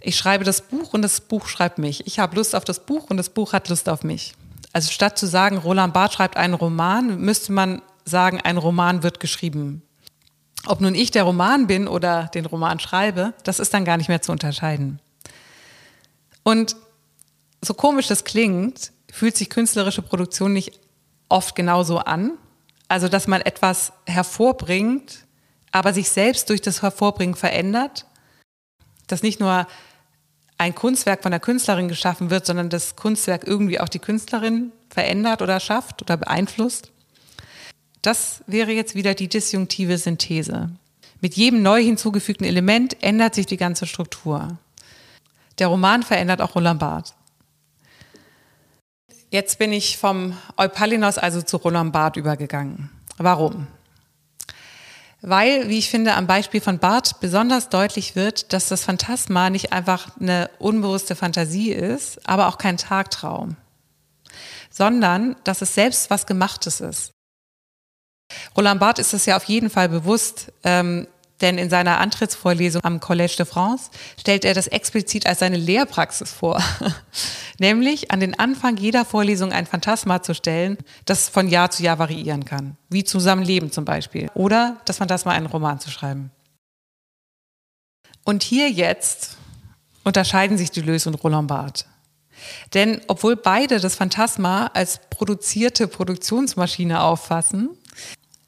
[0.00, 2.06] Ich schreibe das Buch und das Buch schreibt mich.
[2.06, 4.34] Ich habe Lust auf das Buch und das Buch hat Lust auf mich.
[4.72, 9.20] Also statt zu sagen, Roland Barth schreibt einen Roman, müsste man sagen, ein Roman wird
[9.20, 9.82] geschrieben.
[10.66, 14.08] Ob nun ich der Roman bin oder den Roman schreibe, das ist dann gar nicht
[14.08, 15.00] mehr zu unterscheiden.
[16.42, 16.76] Und
[17.62, 20.78] so komisch das klingt, fühlt sich künstlerische Produktion nicht
[21.28, 22.32] oft genauso an.
[22.88, 25.26] Also, dass man etwas hervorbringt,
[25.72, 28.06] aber sich selbst durch das Hervorbringen verändert,
[29.06, 29.66] dass nicht nur
[30.58, 35.42] ein Kunstwerk von der Künstlerin geschaffen wird, sondern das Kunstwerk irgendwie auch die Künstlerin verändert
[35.42, 36.92] oder schafft oder beeinflusst.
[38.02, 40.70] Das wäre jetzt wieder die disjunktive Synthese.
[41.20, 44.58] Mit jedem neu hinzugefügten Element ändert sich die ganze Struktur.
[45.58, 47.14] Der Roman verändert auch Roland Barth.
[49.30, 52.90] Jetzt bin ich vom Eupalinos also zu Roland Barth übergegangen.
[53.16, 53.66] Warum?
[55.22, 59.72] Weil, wie ich finde, am Beispiel von Barth besonders deutlich wird, dass das Phantasma nicht
[59.72, 63.56] einfach eine unbewusste Fantasie ist, aber auch kein Tagtraum,
[64.70, 67.12] sondern dass es selbst was Gemachtes ist.
[68.56, 71.06] Roland Barth ist es ja auf jeden Fall bewusst, ähm,
[71.40, 76.32] denn in seiner Antrittsvorlesung am Collège de France stellt er das explizit als seine Lehrpraxis
[76.32, 76.62] vor.
[77.58, 81.98] Nämlich an den Anfang jeder Vorlesung ein Phantasma zu stellen, das von Jahr zu Jahr
[81.98, 82.76] variieren kann.
[82.88, 84.28] Wie Zusammenleben zum Beispiel.
[84.34, 86.30] Oder das Phantasma einen Roman zu schreiben.
[88.24, 89.36] Und hier jetzt
[90.04, 91.86] unterscheiden sich Deleuze und Roland Barth.
[92.74, 97.70] Denn obwohl beide das Phantasma als produzierte Produktionsmaschine auffassen,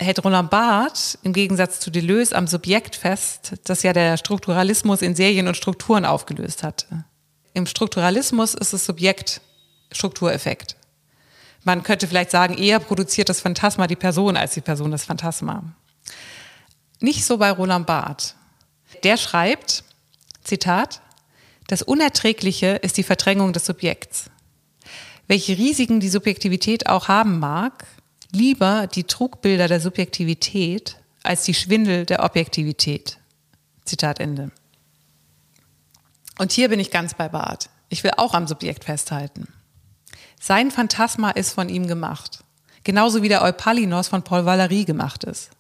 [0.03, 5.15] hält Roland Barth im Gegensatz zu Deleuze am Subjekt fest, das ja der Strukturalismus in
[5.15, 7.05] Serien und Strukturen aufgelöst hatte.
[7.55, 9.41] Im Strukturalismus ist das Subjekt
[9.91, 10.77] Struktureffekt.
[11.65, 15.63] Man könnte vielleicht sagen, eher produziert das Phantasma die Person als die Person das Phantasma.
[17.01, 18.35] Nicht so bei Roland Barth.
[19.05, 19.85] Der schreibt,
[20.43, 21.01] Zitat,
[21.69, 24.31] das Unerträgliche ist die Verdrängung des Subjekts.
[25.29, 27.87] Welche Risiken die Subjektivität auch haben mag,
[28.33, 33.19] lieber die Trugbilder der Subjektivität als die Schwindel der Objektivität.
[33.85, 34.51] Zitat Ende.
[36.39, 37.69] Und hier bin ich ganz bei Barth.
[37.89, 39.47] Ich will auch am Subjekt festhalten.
[40.41, 42.43] Sein Phantasma ist von ihm gemacht.
[42.85, 45.51] Genauso wie der Eupalinos von Paul Valéry gemacht ist.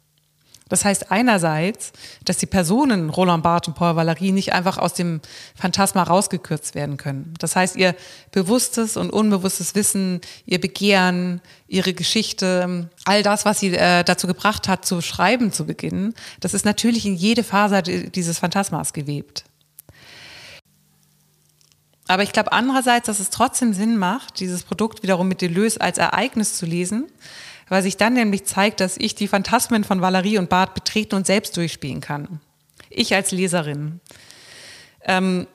[0.72, 1.92] Das heißt einerseits,
[2.24, 5.20] dass die Personen Roland Barthes und Paul Valéry nicht einfach aus dem
[5.54, 7.34] Phantasma rausgekürzt werden können.
[7.38, 7.94] Das heißt, ihr
[8.30, 14.66] bewusstes und unbewusstes Wissen, ihr Begehren, ihre Geschichte, all das, was sie äh, dazu gebracht
[14.66, 19.44] hat, zu schreiben zu beginnen, das ist natürlich in jede Faser dieses Phantasmas gewebt.
[22.08, 25.98] Aber ich glaube andererseits, dass es trotzdem Sinn macht, dieses Produkt wiederum mit Deleuze als
[25.98, 27.08] Ereignis zu lesen,
[27.72, 31.26] weil sich dann nämlich zeigt, dass ich die Phantasmen von Valerie und Bart betreten und
[31.26, 32.38] selbst durchspielen kann.
[32.90, 34.00] Ich als Leserin.
[35.06, 35.46] Ähm,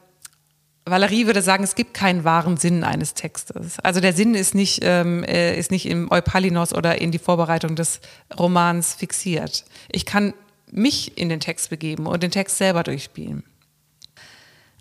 [0.84, 3.78] Valerie würde sagen, es gibt keinen wahren Sinn eines Textes.
[3.82, 7.76] Also der Sinn ist nicht, ähm, äh, ist nicht im Eupalinos oder in die Vorbereitung
[7.76, 8.00] des
[8.36, 9.64] Romans fixiert.
[9.88, 10.34] Ich kann
[10.72, 13.44] mich in den Text begeben und den Text selber durchspielen.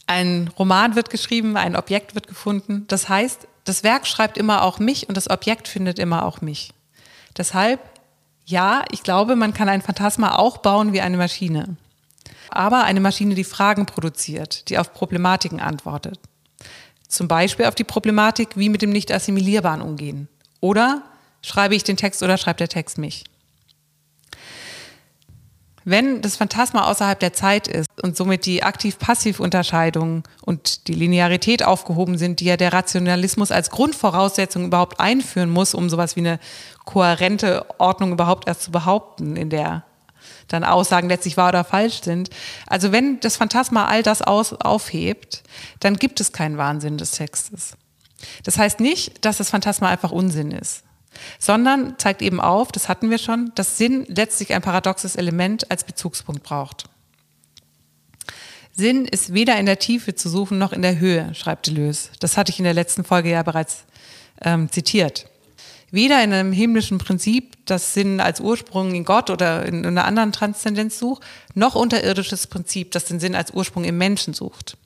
[0.06, 2.86] Ein Roman wird geschrieben, ein Objekt wird gefunden.
[2.88, 6.72] Das heißt, das Werk schreibt immer auch mich und das Objekt findet immer auch mich.
[7.36, 7.80] Deshalb,
[8.44, 11.76] ja, ich glaube, man kann ein Phantasma auch bauen wie eine Maschine
[12.50, 16.18] aber eine Maschine, die Fragen produziert, die auf Problematiken antwortet.
[17.08, 20.28] Zum Beispiel auf die Problematik, wie mit dem nicht assimilierbaren umgehen.
[20.60, 21.02] Oder
[21.42, 23.24] schreibe ich den Text oder schreibt der Text mich?
[25.84, 32.18] Wenn das Phantasma außerhalb der Zeit ist und somit die Aktiv-Passiv-Unterscheidung und die Linearität aufgehoben
[32.18, 36.40] sind, die ja der Rationalismus als Grundvoraussetzung überhaupt einführen muss, um sowas wie eine
[36.86, 39.84] kohärente Ordnung überhaupt erst zu behaupten in der
[40.48, 42.30] dann Aussagen letztlich wahr oder falsch sind.
[42.66, 45.42] Also wenn das Phantasma all das aus, aufhebt,
[45.80, 47.76] dann gibt es keinen Wahnsinn des Textes.
[48.44, 50.84] Das heißt nicht, dass das Phantasma einfach Unsinn ist,
[51.38, 55.84] sondern zeigt eben auf, das hatten wir schon, dass Sinn letztlich ein paradoxes Element als
[55.84, 56.84] Bezugspunkt braucht.
[58.72, 62.10] Sinn ist weder in der Tiefe zu suchen noch in der Höhe, schreibt Deleuze.
[62.20, 63.84] Das hatte ich in der letzten Folge ja bereits
[64.42, 65.26] ähm, zitiert
[65.96, 70.30] weder in einem himmlischen Prinzip, das Sinn als Ursprung in Gott oder in einer anderen
[70.30, 74.76] Transzendenz sucht, noch unterirdisches Prinzip, das den Sinn als Ursprung im Menschen sucht.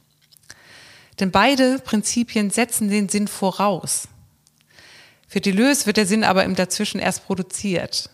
[1.18, 4.08] Denn beide Prinzipien setzen den Sinn voraus.
[5.28, 8.08] Für Deleuze wird der Sinn aber im Dazwischen erst produziert.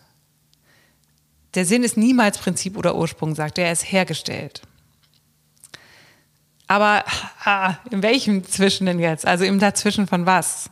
[1.53, 4.61] Der Sinn ist niemals Prinzip oder Ursprung, sagt er, er ist hergestellt.
[6.67, 7.05] Aber
[7.45, 9.25] ah, in welchem Zwischen denn jetzt?
[9.25, 10.69] Also im Dazwischen von was?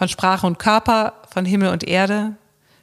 [0.00, 2.34] Von Sprache und Körper, von Himmel und Erde,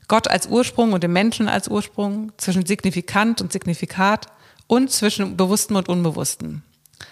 [0.07, 4.27] Gott als Ursprung und dem Menschen als Ursprung, zwischen Signifikant und Signifikat
[4.67, 6.61] und zwischen Bewussten und Unbewussten.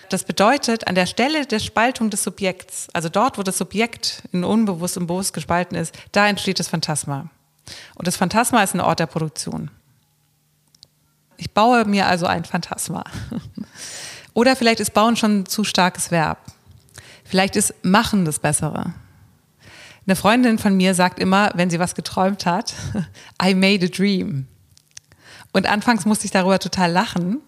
[0.09, 4.43] Das bedeutet, an der Stelle der Spaltung des Subjekts, also dort, wo das Subjekt in
[4.43, 7.31] Unbewusst und Bewusst gespalten ist, da entsteht das Phantasma.
[7.95, 9.71] Und das Phantasma ist ein Ort der Produktion.
[11.37, 13.05] Ich baue mir also ein Phantasma.
[14.35, 16.37] Oder vielleicht ist bauen schon ein zu starkes Verb.
[17.23, 18.93] Vielleicht ist machen das Bessere.
[20.07, 22.73] Eine Freundin von mir sagt immer, wenn sie was geträumt hat,
[23.43, 24.47] I made a dream.
[25.51, 27.41] Und anfangs musste ich darüber total lachen,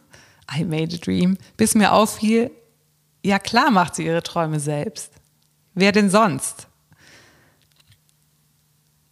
[0.56, 2.52] I made a dream, bis mir auffiel,
[3.24, 5.12] ja klar macht sie ihre Träume selbst.
[5.74, 6.68] Wer denn sonst?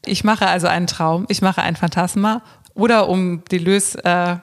[0.06, 2.42] Ich mache also einen Traum, ich mache ein Phantasma
[2.74, 4.38] oder um Deleuze äh,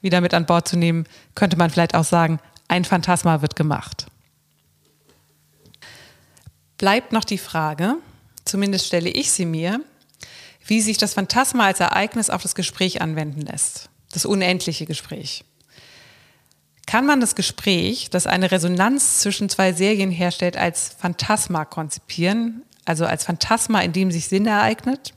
[0.00, 4.06] wieder mit an Bord zu nehmen, könnte man vielleicht auch sagen, ein Phantasma wird gemacht.
[6.76, 7.96] Bleibt noch die Frage,
[8.48, 9.80] zumindest stelle ich sie mir,
[10.66, 13.88] wie sich das Phantasma als Ereignis auf das Gespräch anwenden lässt.
[14.12, 15.44] Das unendliche Gespräch.
[16.86, 23.04] Kann man das Gespräch, das eine Resonanz zwischen zwei Serien herstellt, als Phantasma konzipieren, also
[23.04, 25.12] als Phantasma, in dem sich Sinn ereignet?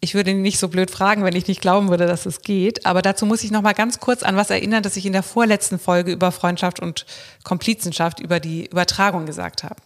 [0.00, 2.86] Ich würde ihn nicht so blöd fragen, wenn ich nicht glauben würde, dass es geht.
[2.86, 5.22] Aber dazu muss ich noch mal ganz kurz an was erinnern, das ich in der
[5.22, 7.06] vorletzten Folge über Freundschaft und
[7.44, 9.76] Komplizenschaft, über die Übertragung gesagt habe.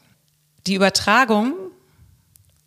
[0.67, 1.55] Die Übertragung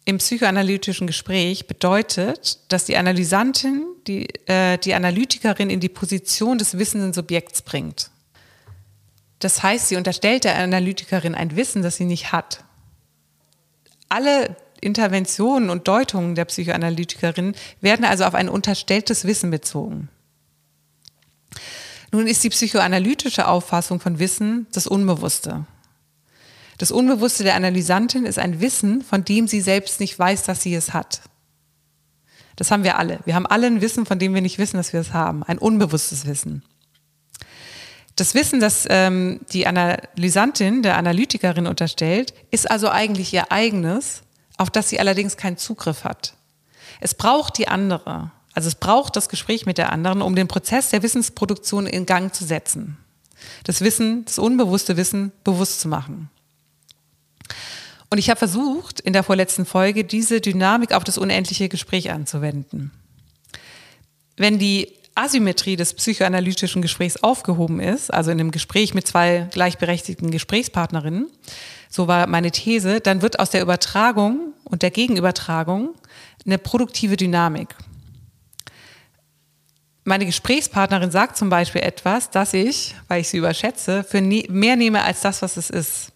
[0.06, 6.78] im psychoanalytischen Gespräch bedeutet, dass die Analysantin die, äh, die Analytikerin in die Position des
[6.78, 8.10] wissenden Subjekts bringt.
[9.40, 12.64] Das heißt, sie unterstellt der Analytikerin ein Wissen, das sie nicht hat.
[14.08, 20.10] Alle Interventionen und Deutungen der Psychoanalytikerin werden also auf ein unterstelltes Wissen bezogen.
[22.12, 25.66] Nun ist die psychoanalytische Auffassung von Wissen das Unbewusste.
[26.80, 30.74] Das Unbewusste der Analysantin ist ein Wissen, von dem sie selbst nicht weiß, dass sie
[30.74, 31.22] es hat.
[32.56, 33.20] Das haben wir alle.
[33.26, 35.44] Wir haben alle ein Wissen, von dem wir nicht wissen, dass wir es haben.
[35.44, 36.64] Ein unbewusstes Wissen.
[38.16, 44.22] Das Wissen, das ähm, die Analysantin, der Analytikerin unterstellt, ist also eigentlich ihr eigenes,
[44.58, 46.34] auf das sie allerdings keinen Zugriff hat.
[47.02, 48.32] Es braucht die andere.
[48.54, 52.34] Also es braucht das Gespräch mit der anderen, um den Prozess der Wissensproduktion in Gang
[52.34, 52.98] zu setzen.
[53.66, 56.30] Das Wissen, das unbewusste Wissen bewusst zu machen.
[58.10, 62.92] Und ich habe versucht, in der vorletzten Folge diese Dynamik auf das unendliche Gespräch anzuwenden.
[64.36, 70.32] Wenn die Asymmetrie des psychoanalytischen Gesprächs aufgehoben ist, also in einem Gespräch mit zwei gleichberechtigten
[70.32, 71.30] Gesprächspartnerinnen,
[71.90, 75.94] so war meine These, dann wird aus der Übertragung und der Gegenübertragung
[76.46, 77.76] eine produktive Dynamik.
[80.06, 84.76] Meine Gesprächspartnerin sagt zum Beispiel etwas, das ich, weil ich sie überschätze, für ne-, mehr
[84.76, 86.12] nehme als das, was es ist.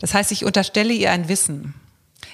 [0.00, 1.74] Das heißt, ich unterstelle ihr ein Wissen.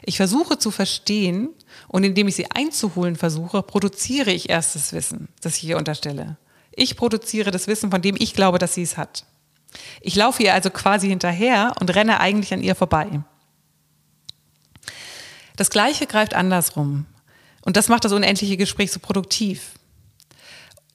[0.03, 1.51] Ich versuche zu verstehen
[1.89, 6.37] und indem ich sie einzuholen versuche, produziere ich erst das Wissen, das ich ihr unterstelle.
[6.73, 9.25] Ich produziere das Wissen, von dem ich glaube, dass sie es hat.
[10.01, 13.21] Ich laufe ihr also quasi hinterher und renne eigentlich an ihr vorbei.
[15.57, 17.07] Das Gleiche greift andersrum.
[17.63, 19.73] Und das macht das unendliche Gespräch so produktiv.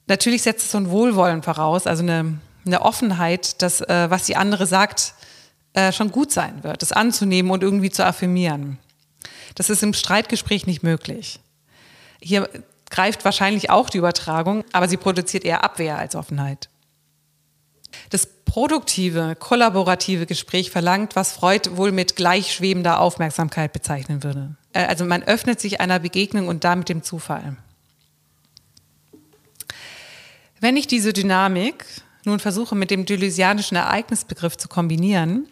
[0.06, 4.36] Natürlich setzt es so ein Wohlwollen voraus, also eine, eine Offenheit, dass äh, was die
[4.36, 5.14] andere sagt,
[5.74, 8.78] äh, schon gut sein wird, das anzunehmen und irgendwie zu affirmieren.
[9.54, 11.40] Das ist im Streitgespräch nicht möglich.
[12.20, 12.48] Hier
[12.90, 16.68] greift wahrscheinlich auch die Übertragung, aber sie produziert eher Abwehr als Offenheit.
[18.10, 24.56] Das produktive, kollaborative Gespräch verlangt, was Freud wohl mit gleichschwebender Aufmerksamkeit bezeichnen würde.
[24.72, 27.56] Äh, also man öffnet sich einer Begegnung und damit dem Zufall.
[30.60, 31.84] Wenn ich diese Dynamik
[32.24, 35.48] nun versuche mit dem delysianischen Ereignisbegriff zu kombinieren,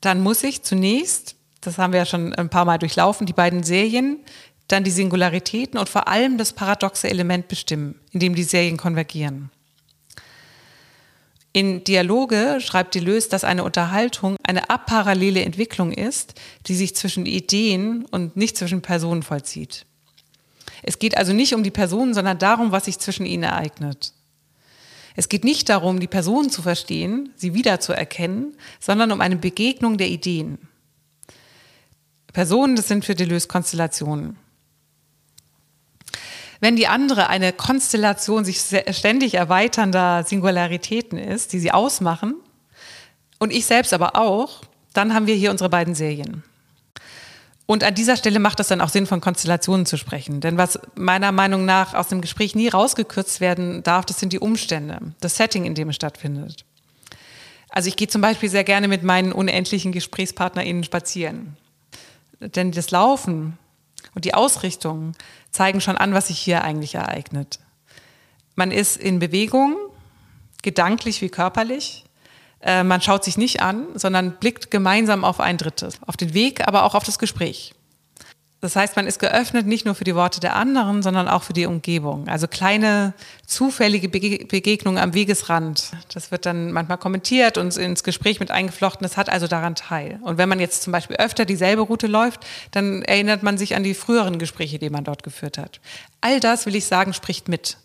[0.00, 3.62] dann muss ich zunächst, das haben wir ja schon ein paar Mal durchlaufen, die beiden
[3.62, 4.18] Serien,
[4.68, 9.50] dann die Singularitäten und vor allem das paradoxe Element bestimmen, in dem die Serien konvergieren.
[11.52, 16.34] In Dialoge schreibt Deleuze, dass eine Unterhaltung eine aparallele Entwicklung ist,
[16.66, 19.84] die sich zwischen Ideen und nicht zwischen Personen vollzieht.
[20.82, 24.12] Es geht also nicht um die Personen, sondern darum, was sich zwischen ihnen ereignet.
[25.16, 30.08] Es geht nicht darum, die Personen zu verstehen, sie wiederzuerkennen, sondern um eine Begegnung der
[30.08, 30.58] Ideen.
[32.32, 34.36] Personen, das sind für Deleuze Konstellationen.
[36.60, 42.34] Wenn die andere eine Konstellation sich ständig erweiternder Singularitäten ist, die sie ausmachen,
[43.38, 44.60] und ich selbst aber auch,
[44.92, 46.44] dann haben wir hier unsere beiden Serien.
[47.70, 50.40] Und an dieser Stelle macht es dann auch Sinn, von Konstellationen zu sprechen.
[50.40, 54.40] Denn was meiner Meinung nach aus dem Gespräch nie rausgekürzt werden darf, das sind die
[54.40, 56.64] Umstände, das Setting, in dem es stattfindet.
[57.68, 61.56] Also ich gehe zum Beispiel sehr gerne mit meinen unendlichen GesprächspartnerInnen spazieren.
[62.40, 63.56] Denn das Laufen
[64.16, 65.12] und die Ausrichtung
[65.52, 67.60] zeigen schon an, was sich hier eigentlich ereignet.
[68.56, 69.76] Man ist in Bewegung,
[70.64, 72.04] gedanklich wie körperlich.
[72.62, 76.66] Äh, man schaut sich nicht an, sondern blickt gemeinsam auf ein Drittes, auf den Weg,
[76.66, 77.74] aber auch auf das Gespräch.
[78.60, 81.54] Das heißt, man ist geöffnet nicht nur für die Worte der anderen, sondern auch für
[81.54, 82.28] die Umgebung.
[82.28, 83.14] Also kleine
[83.46, 85.92] zufällige Begegnungen am Wegesrand.
[86.12, 89.02] Das wird dann manchmal kommentiert und ins Gespräch mit eingeflochten.
[89.02, 90.20] Das hat also daran teil.
[90.22, 93.82] Und wenn man jetzt zum Beispiel öfter dieselbe Route läuft, dann erinnert man sich an
[93.82, 95.80] die früheren Gespräche, die man dort geführt hat.
[96.20, 97.78] All das, will ich sagen, spricht mit.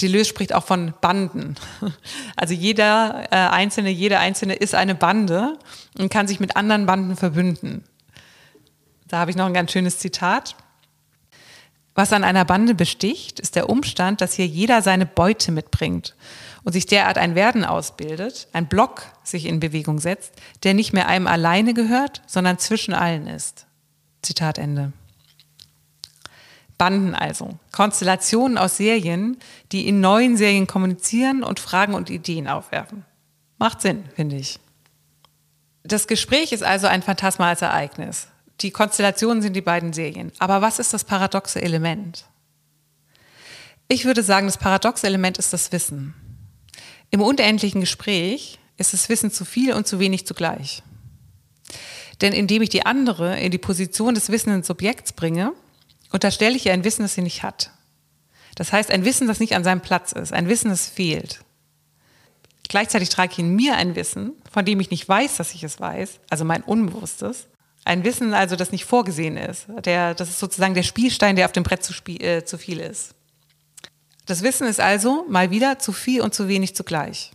[0.00, 1.56] Deleuze spricht auch von Banden.
[2.36, 5.58] Also jeder äh, Einzelne, jede Einzelne ist eine Bande
[5.98, 7.82] und kann sich mit anderen Banden verbünden.
[9.08, 10.54] Da habe ich noch ein ganz schönes Zitat.
[11.94, 16.14] Was an einer Bande besticht, ist der Umstand, dass hier jeder seine Beute mitbringt
[16.62, 20.32] und sich derart ein Werden ausbildet, ein Block sich in Bewegung setzt,
[20.62, 23.66] der nicht mehr einem alleine gehört, sondern zwischen allen ist.
[24.22, 24.92] Zitat Ende.
[26.78, 29.36] Banden also, Konstellationen aus Serien,
[29.72, 33.04] die in neuen Serien kommunizieren und Fragen und Ideen aufwerfen.
[33.58, 34.60] Macht Sinn, finde ich.
[35.82, 38.28] Das Gespräch ist also ein phantasmales Ereignis.
[38.60, 40.32] Die Konstellationen sind die beiden Serien.
[40.38, 42.24] Aber was ist das paradoxe Element?
[43.88, 46.14] Ich würde sagen, das paradoxe Element ist das Wissen.
[47.10, 50.82] Im unendlichen Gespräch ist das Wissen zu viel und zu wenig zugleich.
[52.20, 55.52] Denn indem ich die andere in die Position des wissenden Subjekts bringe,
[56.12, 57.70] unterstelle ich ihr ein Wissen, das sie nicht hat.
[58.54, 61.40] Das heißt, ein Wissen, das nicht an seinem Platz ist, ein Wissen, das fehlt.
[62.68, 65.80] Gleichzeitig trage ich in mir ein Wissen, von dem ich nicht weiß, dass ich es
[65.80, 67.46] weiß, also mein Unbewusstes,
[67.84, 69.66] ein Wissen also, das nicht vorgesehen ist.
[69.84, 73.14] Der, das ist sozusagen der Spielstein, der auf dem Brett zu, äh, zu viel ist.
[74.26, 77.32] Das Wissen ist also mal wieder zu viel und zu wenig zugleich.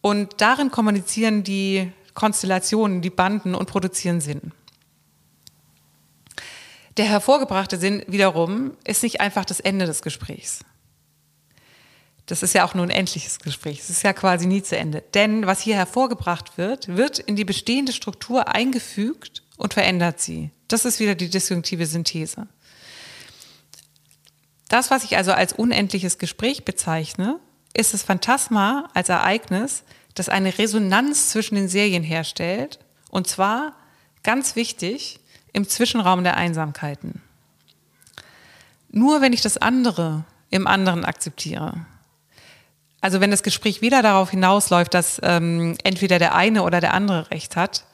[0.00, 4.52] Und darin kommunizieren die Konstellationen, die Banden und produzieren Sinn.
[6.98, 10.64] Der hervorgebrachte Sinn wiederum ist nicht einfach das Ende des Gesprächs.
[12.26, 13.78] Das ist ja auch nur ein endliches Gespräch.
[13.78, 15.02] Es ist ja quasi nie zu Ende.
[15.14, 20.50] Denn was hier hervorgebracht wird, wird in die bestehende Struktur eingefügt und verändert sie.
[20.66, 22.48] Das ist wieder die disjunktive Synthese.
[24.68, 27.38] Das, was ich also als unendliches Gespräch bezeichne,
[27.74, 29.84] ist das Phantasma als Ereignis,
[30.14, 33.76] das eine Resonanz zwischen den Serien herstellt, und zwar,
[34.22, 35.20] ganz wichtig,
[35.58, 37.20] im Zwischenraum der Einsamkeiten.
[38.90, 41.74] Nur wenn ich das andere im anderen akzeptiere,
[43.00, 47.30] also wenn das Gespräch wieder darauf hinausläuft, dass ähm, entweder der eine oder der andere
[47.30, 47.84] recht hat,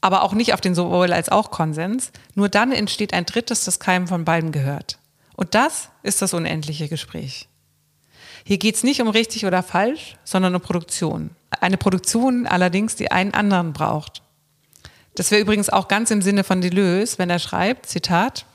[0.00, 2.12] aber auch nicht auf den sowohl als auch Konsens.
[2.34, 4.98] Nur dann entsteht ein drittes, das keinem von beiden gehört.
[5.34, 7.48] Und das ist das unendliche Gespräch.
[8.44, 11.30] Hier geht es nicht um richtig oder falsch, sondern um Produktion.
[11.60, 14.20] Eine Produktion allerdings, die einen anderen braucht.
[15.14, 18.46] Das wäre übrigens auch ganz im Sinne von Deleuze, wenn er schreibt, Zitat,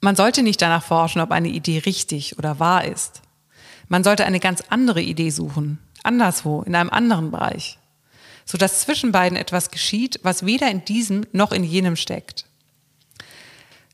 [0.00, 3.22] man sollte nicht danach forschen, ob eine Idee richtig oder wahr ist.
[3.88, 7.78] Man sollte eine ganz andere Idee suchen, anderswo, in einem anderen Bereich,
[8.44, 12.46] sodass zwischen beiden etwas geschieht, was weder in diesem noch in jenem steckt.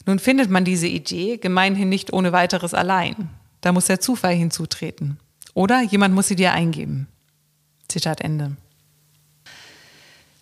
[0.06, 3.30] Nun findet man diese Idee gemeinhin nicht ohne weiteres allein.
[3.60, 5.18] Da muss der Zufall hinzutreten.
[5.54, 7.08] Oder jemand muss sie dir eingeben.
[7.88, 8.56] Zitat Ende.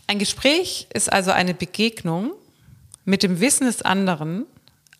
[0.06, 2.32] Ein Gespräch ist also eine Begegnung
[3.04, 4.46] mit dem Wissen des anderen,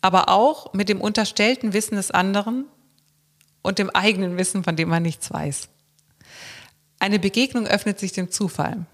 [0.01, 2.65] aber auch mit dem unterstellten Wissen des anderen
[3.61, 5.69] und dem eigenen Wissen, von dem man nichts weiß.
[6.99, 8.85] Eine Begegnung öffnet sich dem Zufall.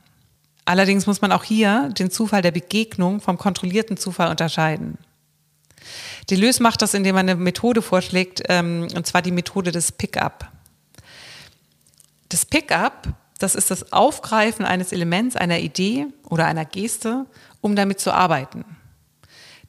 [0.65, 4.97] Allerdings muss man auch hier den Zufall der Begegnung vom kontrollierten Zufall unterscheiden.
[6.29, 10.51] Deleuze macht das, indem er eine Methode vorschlägt, ähm, und zwar die Methode des Pick-up.
[12.29, 13.07] Das Pick-up,
[13.43, 17.25] das ist das Aufgreifen eines Elements, einer Idee oder einer Geste,
[17.61, 18.65] um damit zu arbeiten.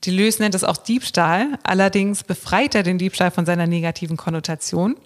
[0.05, 4.97] Deleuze nennt es auch Diebstahl, allerdings befreit er den Diebstahl von seiner negativen Konnotation.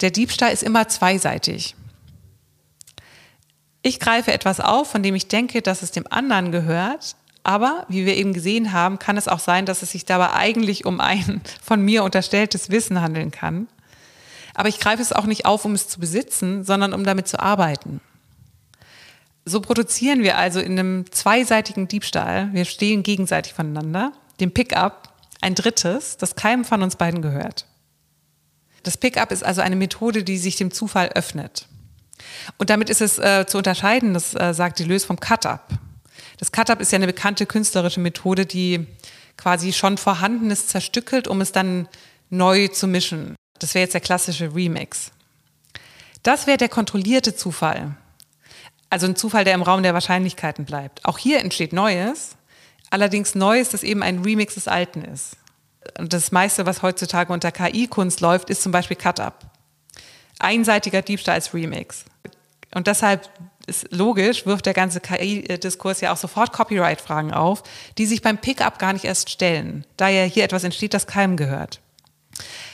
[0.00, 1.76] Der Diebstahl ist immer zweiseitig.
[3.82, 8.04] Ich greife etwas auf, von dem ich denke, dass es dem anderen gehört, aber wie
[8.04, 11.40] wir eben gesehen haben, kann es auch sein, dass es sich dabei eigentlich um ein
[11.62, 13.68] von mir unterstelltes Wissen handeln kann.
[14.58, 17.38] Aber ich greife es auch nicht auf, um es zu besitzen, sondern um damit zu
[17.38, 18.00] arbeiten.
[19.44, 25.54] So produzieren wir also in einem zweiseitigen Diebstahl, wir stehen gegenseitig voneinander, dem Pickup ein
[25.54, 27.66] drittes, das keinem von uns beiden gehört.
[28.82, 31.68] Das Pickup ist also eine Methode, die sich dem Zufall öffnet.
[32.56, 35.68] Und damit ist es äh, zu unterscheiden, das äh, sagt Deleuze vom Cut-up.
[36.38, 38.88] Das Cut-up ist ja eine bekannte künstlerische Methode, die
[39.36, 41.86] quasi schon Vorhandenes zerstückelt, um es dann
[42.28, 43.36] neu zu mischen.
[43.58, 45.10] Das wäre jetzt der klassische Remix.
[46.22, 47.96] Das wäre der kontrollierte Zufall.
[48.90, 51.04] Also ein Zufall, der im Raum der Wahrscheinlichkeiten bleibt.
[51.04, 52.36] Auch hier entsteht Neues,
[52.90, 55.36] allerdings Neues, das eben ein Remix des Alten ist.
[55.98, 59.50] Und das meiste, was heutzutage unter KI-Kunst läuft, ist zum Beispiel Cut-Up.
[60.38, 62.04] Einseitiger Diebstahl als Remix.
[62.74, 63.28] Und deshalb
[63.66, 67.62] ist logisch, wirft der ganze KI-Diskurs ja auch sofort Copyright-Fragen auf,
[67.98, 71.36] die sich beim Pickup gar nicht erst stellen, da ja hier etwas entsteht, das keinem
[71.36, 71.80] gehört.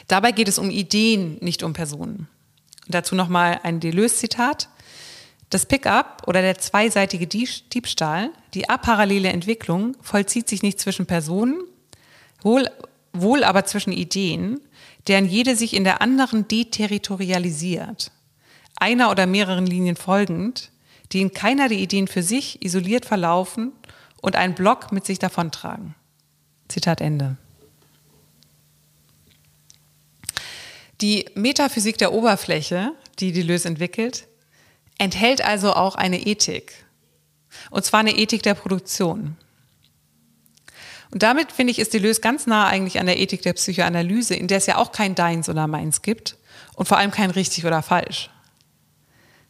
[0.08, 2.28] Dabei geht es um Ideen, nicht um Personen.
[2.88, 4.68] Dazu nochmal ein Deleuze-Zitat.
[5.50, 11.62] Das Pickup oder der zweiseitige Diebstahl, die aparallele Entwicklung, vollzieht sich nicht zwischen Personen,
[12.42, 12.68] wohl,
[13.12, 14.60] wohl aber zwischen Ideen,
[15.06, 18.10] deren jede sich in der anderen deterritorialisiert,
[18.76, 20.70] einer oder mehreren Linien folgend,
[21.12, 23.72] die in keiner der Ideen für sich isoliert verlaufen
[24.20, 25.94] und einen Block mit sich davontragen.
[26.68, 27.36] Zitat Ende.
[31.00, 34.26] Die Metaphysik der Oberfläche, die Deleuze entwickelt,
[34.98, 36.84] enthält also auch eine Ethik.
[37.70, 39.36] Und zwar eine Ethik der Produktion.
[41.10, 44.48] Und damit finde ich, ist Deleuze ganz nah eigentlich an der Ethik der Psychoanalyse, in
[44.48, 46.36] der es ja auch kein Deins oder Meins gibt
[46.74, 48.30] und vor allem kein richtig oder falsch.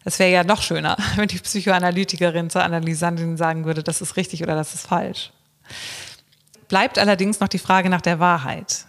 [0.04, 4.42] Das wäre ja noch schöner, wenn die Psychoanalytikerin zur Analysantin sagen würde, das ist richtig
[4.42, 5.32] oder das ist falsch.
[6.68, 8.86] Bleibt allerdings noch die Frage nach der Wahrheit.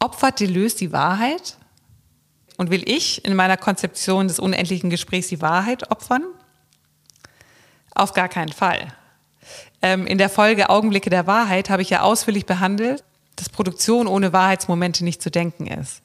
[0.00, 1.56] Opfert Deleuze die Wahrheit?
[2.56, 6.24] Und will ich in meiner Konzeption des unendlichen Gesprächs die Wahrheit opfern?
[7.94, 8.92] Auf gar keinen Fall.
[9.80, 13.04] Ähm, in der Folge Augenblicke der Wahrheit habe ich ja ausführlich behandelt,
[13.36, 16.02] dass Produktion ohne Wahrheitsmomente nicht zu denken ist.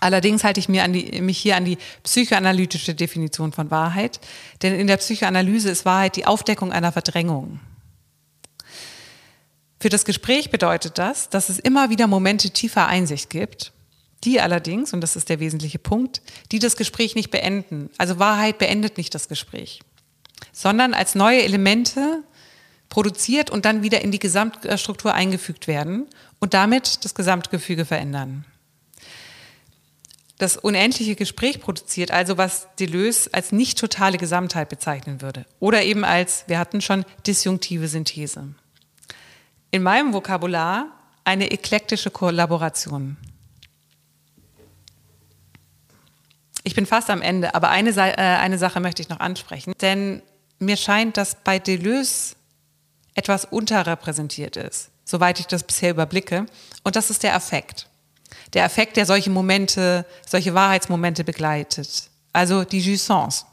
[0.00, 4.20] Allerdings halte ich mir die, mich hier an die psychoanalytische Definition von Wahrheit,
[4.62, 7.60] denn in der Psychoanalyse ist Wahrheit die Aufdeckung einer Verdrängung.
[9.78, 13.72] Für das Gespräch bedeutet das, dass es immer wieder Momente tiefer Einsicht gibt,
[14.24, 17.90] die allerdings, und das ist der wesentliche Punkt, die das Gespräch nicht beenden.
[17.98, 19.80] Also Wahrheit beendet nicht das Gespräch,
[20.52, 22.22] sondern als neue Elemente
[22.88, 26.06] produziert und dann wieder in die Gesamtstruktur eingefügt werden
[26.38, 28.46] und damit das Gesamtgefüge verändern
[30.38, 35.46] das unendliche Gespräch produziert, also was Deleuze als nicht totale Gesamtheit bezeichnen würde.
[35.60, 38.48] Oder eben als, wir hatten schon, disjunktive Synthese.
[39.76, 40.86] In meinem Vokabular
[41.22, 43.18] eine eklektische Kollaboration.
[46.62, 50.22] Ich bin fast am Ende, aber eine, äh, eine Sache möchte ich noch ansprechen, denn
[50.58, 52.36] mir scheint, dass bei Deleuze
[53.12, 56.46] etwas unterrepräsentiert ist, soweit ich das bisher überblicke,
[56.82, 57.86] und das ist der Affekt
[58.54, 62.08] der Effekt, der solche Momente, solche Wahrheitsmomente begleitet.
[62.32, 63.44] Also die Jouissance.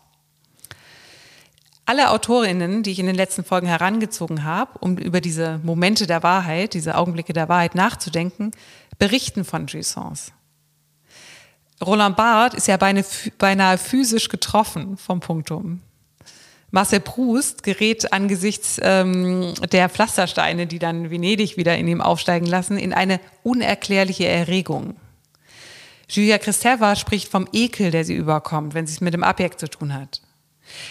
[1.85, 6.23] Alle Autorinnen, die ich in den letzten Folgen herangezogen habe, um über diese Momente der
[6.23, 8.51] Wahrheit, diese Augenblicke der Wahrheit nachzudenken,
[8.97, 10.31] berichten von Jouissance.
[11.83, 15.81] Roland Barthes ist ja beinahe physisch getroffen vom Punktum.
[16.71, 22.77] Marcel Proust gerät angesichts ähm, der Pflastersteine, die dann Venedig wieder in ihm aufsteigen lassen,
[22.77, 24.95] in eine unerklärliche Erregung.
[26.09, 29.69] Julia Kristeva spricht vom Ekel, der sie überkommt, wenn sie es mit dem Objekt zu
[29.69, 30.22] tun hat.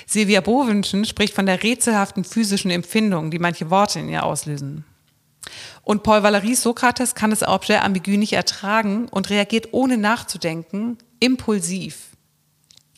[0.06, 4.84] Silvia Bovenschen spricht von der rätselhaften physischen Empfindung, die manche Worte in ihr auslösen.
[5.82, 12.10] Und Paul Valéry Sokrates kann das Objet ambigu nicht ertragen und reagiert ohne nachzudenken, impulsiv,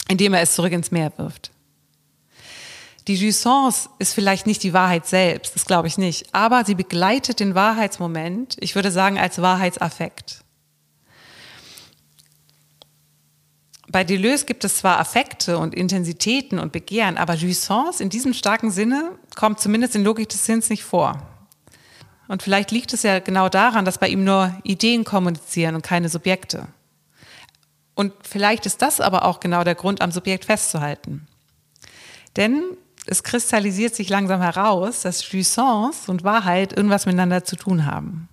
[0.09, 1.51] indem er es zurück ins Meer wirft.
[3.07, 7.41] Die Jouissance ist vielleicht nicht die Wahrheit selbst, das glaube ich nicht, aber sie begleitet
[7.41, 10.44] den Wahrheitsmoment, ich würde sagen, als Wahrheitsaffekt.
[13.95, 18.73] Bei Deleuze gibt es zwar Affekte und Intensitäten und Begehren, aber Jouissance in diesem starken
[18.73, 21.23] Sinne kommt zumindest in Logik des Sinns nicht vor.
[22.27, 26.09] Und vielleicht liegt es ja genau daran, dass bei ihm nur Ideen kommunizieren und keine
[26.09, 26.67] Subjekte.
[27.95, 31.29] Und vielleicht ist das aber auch genau der Grund, am Subjekt festzuhalten.
[32.35, 32.65] Denn
[33.07, 38.29] es kristallisiert sich langsam heraus, dass Jouissance und Wahrheit irgendwas miteinander zu tun haben.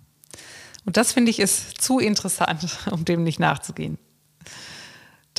[0.86, 4.00] Und das finde ich ist zu interessant, um dem nicht nachzugehen.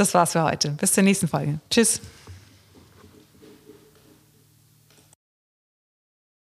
[0.03, 0.70] Das war's für heute.
[0.70, 1.61] Bis zur nächsten Folge.
[1.70, 2.00] Tschüss.